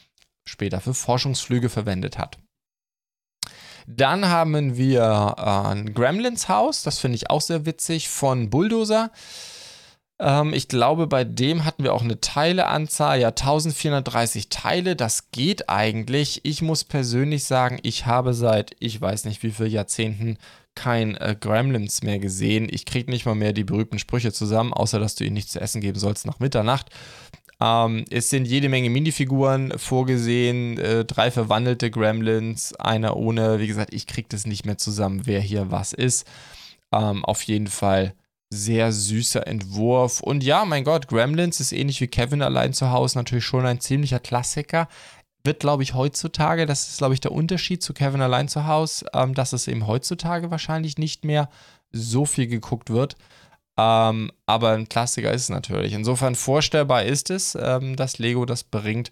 [0.45, 2.37] später für Forschungsflüge verwendet hat.
[3.87, 9.11] Dann haben wir äh, ein Gremlins Haus, das finde ich auch sehr witzig, von Bulldozer.
[10.21, 15.69] Ähm, ich glaube, bei dem hatten wir auch eine Teileanzahl, ja 1430 Teile, das geht
[15.69, 16.41] eigentlich.
[16.43, 20.37] Ich muss persönlich sagen, ich habe seit, ich weiß nicht wie vielen Jahrzehnten
[20.75, 22.67] kein äh, Gremlins mehr gesehen.
[22.69, 25.59] Ich kriege nicht mal mehr die berühmten Sprüche zusammen, außer dass du ihnen nichts zu
[25.59, 26.89] essen geben sollst nach Mitternacht.
[27.61, 33.59] Ähm, es sind jede Menge Minifiguren vorgesehen, äh, drei verwandelte Gremlins, einer ohne.
[33.59, 36.27] Wie gesagt, ich kriege das nicht mehr zusammen, wer hier was ist.
[36.91, 38.15] Ähm, auf jeden Fall
[38.49, 40.21] sehr süßer Entwurf.
[40.21, 43.79] Und ja, mein Gott, Gremlins ist ähnlich wie Kevin allein zu Hause natürlich schon ein
[43.79, 44.87] ziemlicher Klassiker.
[45.43, 49.05] Wird, glaube ich, heutzutage, das ist, glaube ich, der Unterschied zu Kevin allein zu Hause,
[49.13, 51.49] ähm, dass es eben heutzutage wahrscheinlich nicht mehr
[51.91, 53.15] so viel geguckt wird.
[53.77, 55.93] Ähm, aber ein Klassiker ist es natürlich.
[55.93, 59.11] Insofern vorstellbar ist es, ähm, dass Lego das bringt.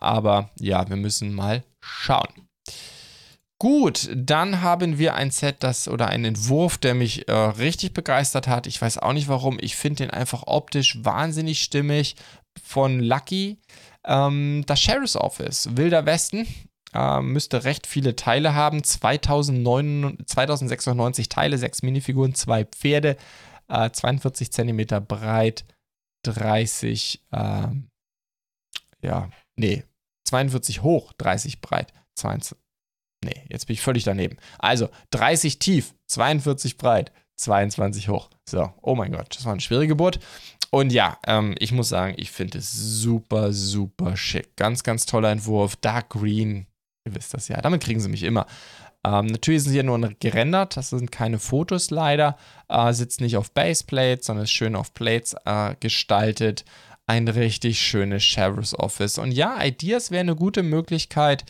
[0.00, 2.48] Aber ja, wir müssen mal schauen.
[3.58, 8.48] Gut, dann haben wir ein Set, das oder einen Entwurf, der mich äh, richtig begeistert
[8.48, 8.66] hat.
[8.66, 9.58] Ich weiß auch nicht warum.
[9.60, 12.16] Ich finde den einfach optisch wahnsinnig stimmig
[12.62, 13.58] von Lucky.
[14.06, 16.46] Ähm, das Sheriff's Office, Wilder Westen,
[16.94, 18.82] äh, müsste recht viele Teile haben.
[18.82, 23.18] 2009, 2096 Teile, sechs Minifiguren, zwei Pferde,
[23.70, 25.64] äh, 42 cm breit,
[26.24, 27.68] 30, äh,
[29.02, 29.84] ja, nee,
[30.28, 32.56] 42 hoch, 30 breit, 20,
[33.24, 34.36] nee, jetzt bin ich völlig daneben.
[34.58, 38.28] Also 30 tief, 42 breit, 22 hoch.
[38.48, 40.20] So, oh mein Gott, das war eine schwere Geburt.
[40.70, 44.54] Und ja, ähm, ich muss sagen, ich finde es super, super schick.
[44.56, 45.74] Ganz, ganz toller Entwurf.
[45.76, 46.66] Dark Green,
[47.04, 48.46] ihr wisst das ja, damit kriegen sie mich immer.
[49.04, 52.36] Ähm, natürlich sind sie ja nur gerendert, das sind keine Fotos leider.
[52.68, 56.64] Äh, sitzt nicht auf Baseplates, sondern ist schön auf Plates äh, gestaltet.
[57.06, 59.18] Ein richtig schönes Sheriff's Office.
[59.18, 61.44] Und ja, Ideas wäre eine gute Möglichkeit,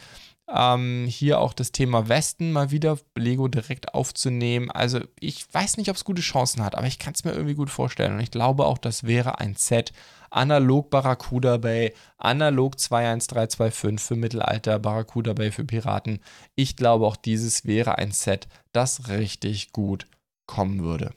[0.53, 4.71] ähm, hier auch das Thema Westen mal wieder Lego direkt aufzunehmen.
[4.71, 7.55] Also ich weiß nicht, ob es gute Chancen hat, aber ich kann es mir irgendwie
[7.55, 8.15] gut vorstellen.
[8.15, 9.93] Und ich glaube auch, das wäre ein Set,
[10.31, 16.21] analog Barracuda Bay, analog 21325 für Mittelalter, Barracuda Bay für Piraten.
[16.55, 20.07] Ich glaube, auch dieses wäre ein Set, das richtig gut
[20.47, 21.13] kommen würde.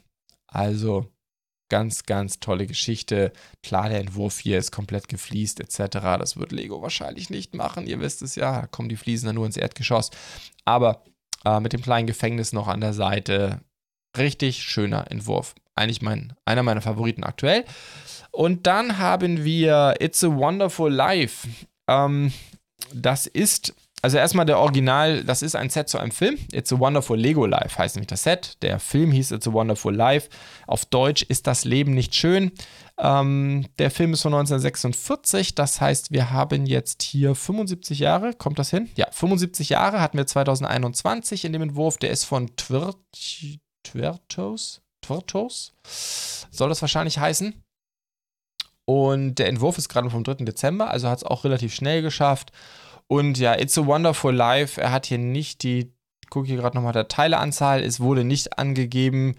[0.46, 1.10] Also
[1.68, 3.32] ganz, ganz tolle Geschichte.
[3.62, 5.98] Klar, der Entwurf hier ist komplett gefliest etc.
[6.18, 7.86] Das wird Lego wahrscheinlich nicht machen.
[7.86, 10.10] Ihr wisst es ja, da kommen die Fliesen dann nur ins Erdgeschoss.
[10.64, 11.02] Aber
[11.44, 13.60] äh, mit dem kleinen Gefängnis noch an der Seite,
[14.16, 15.54] richtig schöner Entwurf.
[15.74, 17.64] Eigentlich mein, einer meiner Favoriten aktuell.
[18.30, 21.48] Und dann haben wir It's a Wonderful Life.
[21.88, 22.32] Ähm,
[22.92, 26.36] das ist, also erstmal der Original, das ist ein Set zu einem Film.
[26.52, 28.56] It's a Wonderful Lego Life heißt nämlich das Set.
[28.62, 30.28] Der Film hieß It's a Wonderful Life.
[30.66, 32.52] Auf Deutsch ist das Leben nicht schön.
[32.98, 38.34] Ähm, der Film ist von 1946, das heißt, wir haben jetzt hier 75 Jahre.
[38.34, 38.88] Kommt das hin?
[38.94, 41.98] Ja, 75 Jahre hatten wir 2021 in dem Entwurf.
[41.98, 42.98] Der ist von Twirt
[43.84, 44.82] Twertos.
[45.02, 45.72] Twertos
[46.50, 47.62] soll das wahrscheinlich heißen.
[48.86, 50.44] Und der Entwurf ist gerade vom 3.
[50.44, 52.52] Dezember, also hat es auch relativ schnell geschafft.
[53.06, 55.92] Und ja, It's a Wonderful Life, er hat hier nicht die,
[56.30, 59.36] gucke hier gerade nochmal der Teileanzahl, es wurde nicht angegeben.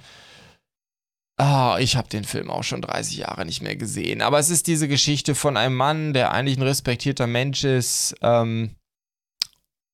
[1.38, 4.22] Ah, ich habe den Film auch schon 30 Jahre nicht mehr gesehen.
[4.22, 8.76] Aber es ist diese Geschichte von einem Mann, der eigentlich ein respektierter Mensch ist, ähm,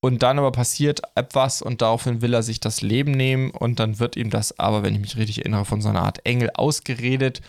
[0.04, 4.00] Und dann aber passiert etwas und daraufhin will er sich das Leben nehmen und dann
[4.00, 7.42] wird ihm das aber, wenn ich mich richtig erinnere, von so einer Art Engel ausgeredet.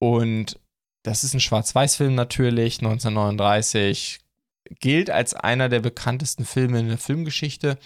[0.00, 0.58] Und
[1.04, 4.18] das ist ein Schwarz-Weiß-Film natürlich, 1939,
[4.80, 7.78] gilt als einer der bekanntesten Filme in der Filmgeschichte.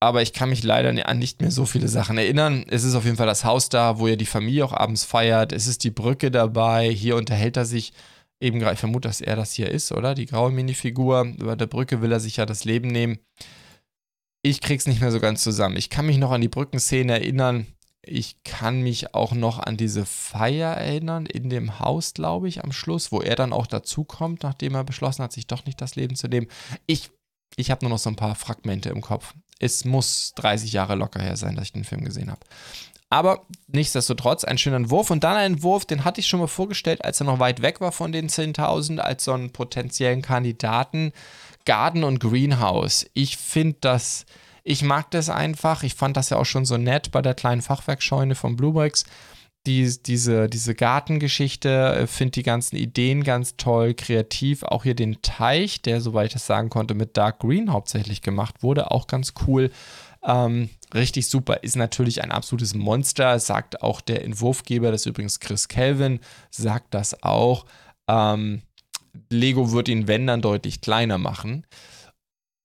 [0.00, 2.64] Aber ich kann mich leider an nicht mehr so viele Sachen erinnern.
[2.68, 5.52] Es ist auf jeden Fall das Haus da, wo er die Familie auch abends feiert.
[5.52, 6.90] Es ist die Brücke dabei.
[6.90, 7.92] Hier unterhält er sich
[8.40, 10.14] eben gerade, ich vermute, dass er das hier ist, oder?
[10.14, 11.32] Die graue Minifigur.
[11.38, 13.18] Über der Brücke will er sich ja das Leben nehmen.
[14.42, 15.76] Ich krieg's nicht mehr so ganz zusammen.
[15.76, 17.66] Ich kann mich noch an die Brückenszene erinnern.
[18.02, 22.70] Ich kann mich auch noch an diese Feier erinnern, in dem Haus, glaube ich, am
[22.70, 26.14] Schluss, wo er dann auch dazukommt, nachdem er beschlossen hat, sich doch nicht das Leben
[26.14, 26.46] zu nehmen.
[26.86, 27.10] Ich,
[27.56, 29.34] ich habe nur noch so ein paar Fragmente im Kopf.
[29.58, 32.46] Es muss 30 Jahre locker her sein, dass ich den Film gesehen habe.
[33.08, 35.10] Aber nichtsdestotrotz ein schöner Entwurf.
[35.10, 37.80] Und dann ein Entwurf, den hatte ich schon mal vorgestellt, als er noch weit weg
[37.80, 41.12] war von den 10.000, als so einen potenziellen Kandidaten.
[41.66, 43.06] Garden und Greenhouse.
[43.12, 44.24] Ich finde das,
[44.64, 45.82] ich mag das einfach.
[45.82, 49.04] Ich fand das ja auch schon so nett bei der kleinen Fachwerkscheune von Bluebricks.
[49.66, 54.62] Die, diese, diese Gartengeschichte, äh, finde die ganzen Ideen ganz toll, kreativ.
[54.62, 58.62] Auch hier den Teich, der, soweit ich das sagen konnte, mit Dark Green hauptsächlich gemacht
[58.62, 59.72] wurde, auch ganz cool.
[60.24, 65.40] Ähm, richtig super, ist natürlich ein absolutes Monster, sagt auch der Entwurfgeber, das ist übrigens
[65.40, 66.20] Chris Kelvin,
[66.50, 67.66] sagt das auch.
[68.08, 68.62] Ähm,
[69.30, 71.66] Lego wird ihn, wenn dann, deutlich kleiner machen.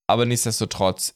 [0.06, 1.14] Aber nichtsdestotrotz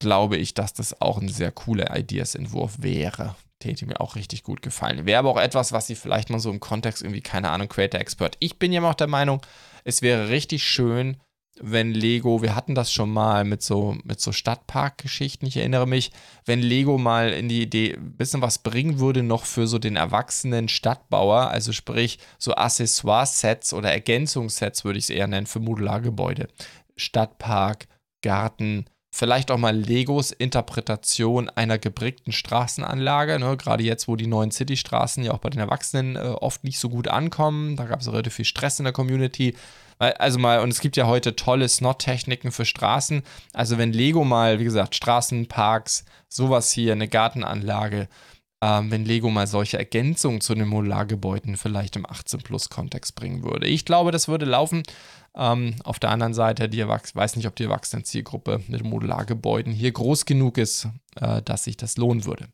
[0.00, 3.34] glaube ich, dass das auch ein sehr cooler Ideas-Entwurf wäre.
[3.58, 5.06] Täte mir auch richtig gut gefallen.
[5.06, 8.00] Wäre aber auch etwas, was sie vielleicht mal so im Kontext irgendwie, keine Ahnung, Creator
[8.00, 8.36] Expert.
[8.38, 9.40] Ich bin ja auch der Meinung,
[9.82, 11.16] es wäre richtig schön,
[11.60, 16.12] wenn Lego, wir hatten das schon mal mit so, mit so Stadtpark-Geschichten, ich erinnere mich,
[16.44, 19.96] wenn Lego mal in die Idee ein bisschen was bringen würde, noch für so den
[19.96, 26.48] erwachsenen Stadtbauer, also sprich so Accessoire-Sets oder Ergänzungssets, würde ich es eher nennen, für Modulargebäude.
[26.96, 27.86] Stadtpark,
[28.22, 33.38] Garten, vielleicht auch mal Legos Interpretation einer geprägten Straßenanlage.
[33.38, 33.56] Ne?
[33.56, 36.88] Gerade jetzt, wo die neuen City-Straßen ja auch bei den Erwachsenen äh, oft nicht so
[36.88, 37.76] gut ankommen.
[37.76, 39.56] Da gab es relativ viel Stress in der Community.
[39.98, 43.22] Also mal, und es gibt ja heute tolle Snot-Techniken für Straßen.
[43.52, 48.08] Also wenn Lego mal, wie gesagt, Straßenparks, sowas hier, eine Gartenanlage,
[48.60, 53.66] ähm, wenn Lego mal solche Ergänzungen zu den Modulargebäuden vielleicht im 18-Plus-Kontext bringen würde.
[53.66, 54.82] Ich glaube, das würde laufen.
[55.36, 59.92] Ähm, auf der anderen Seite, die Erwachs weiß nicht, ob die Erwachsenen-Zielgruppe mit Modulargebäuden hier
[59.92, 62.48] groß genug ist, äh, dass sich das lohnen würde.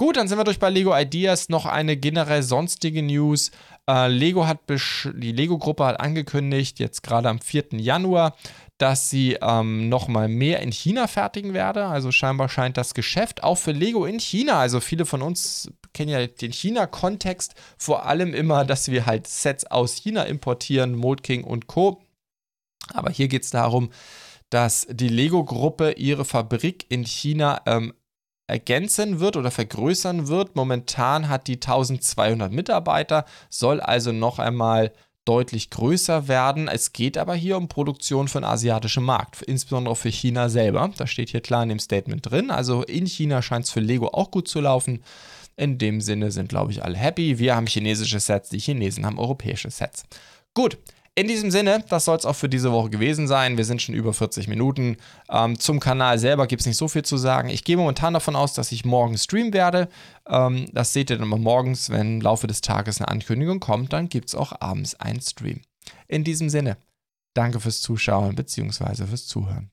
[0.00, 1.48] Gut, dann sind wir durch bei Lego Ideas.
[1.48, 3.50] Noch eine generell sonstige News.
[3.88, 7.70] Äh, Lego hat die Lego-Gruppe hat angekündigt, jetzt gerade am 4.
[7.72, 8.36] Januar,
[8.78, 11.86] dass sie ähm, nochmal mehr in China fertigen werde.
[11.86, 14.60] Also scheinbar scheint das Geschäft auch für Lego in China.
[14.60, 19.64] Also viele von uns kennen ja den China-Kontext vor allem immer, dass wir halt Sets
[19.64, 22.00] aus China importieren, Mold King und Co.
[22.94, 23.90] Aber hier geht es darum,
[24.50, 27.94] dass die Lego-Gruppe ihre Fabrik in China ähm,
[28.48, 30.56] ergänzen wird oder vergrößern wird.
[30.56, 34.92] Momentan hat die 1200 Mitarbeiter, soll also noch einmal
[35.24, 36.68] deutlich größer werden.
[36.68, 40.90] Es geht aber hier um Produktion für den asiatischen Markt, insbesondere für China selber.
[40.96, 42.50] Das steht hier klar in dem Statement drin.
[42.50, 45.04] Also in China scheint es für Lego auch gut zu laufen.
[45.56, 47.38] In dem Sinne sind, glaube ich, alle happy.
[47.38, 50.04] Wir haben chinesische Sets, die Chinesen haben europäische Sets.
[50.54, 50.78] Gut,
[51.18, 53.56] in diesem Sinne, das soll es auch für diese Woche gewesen sein.
[53.56, 54.98] Wir sind schon über 40 Minuten.
[55.28, 57.48] Ähm, zum Kanal selber gibt es nicht so viel zu sagen.
[57.48, 59.88] Ich gehe momentan davon aus, dass ich morgen streamen werde.
[60.28, 63.92] Ähm, das seht ihr dann mal morgens, wenn im Laufe des Tages eine Ankündigung kommt.
[63.92, 65.62] Dann gibt es auch abends einen Stream.
[66.06, 66.76] In diesem Sinne,
[67.34, 69.04] danke fürs Zuschauen bzw.
[69.06, 69.72] fürs Zuhören.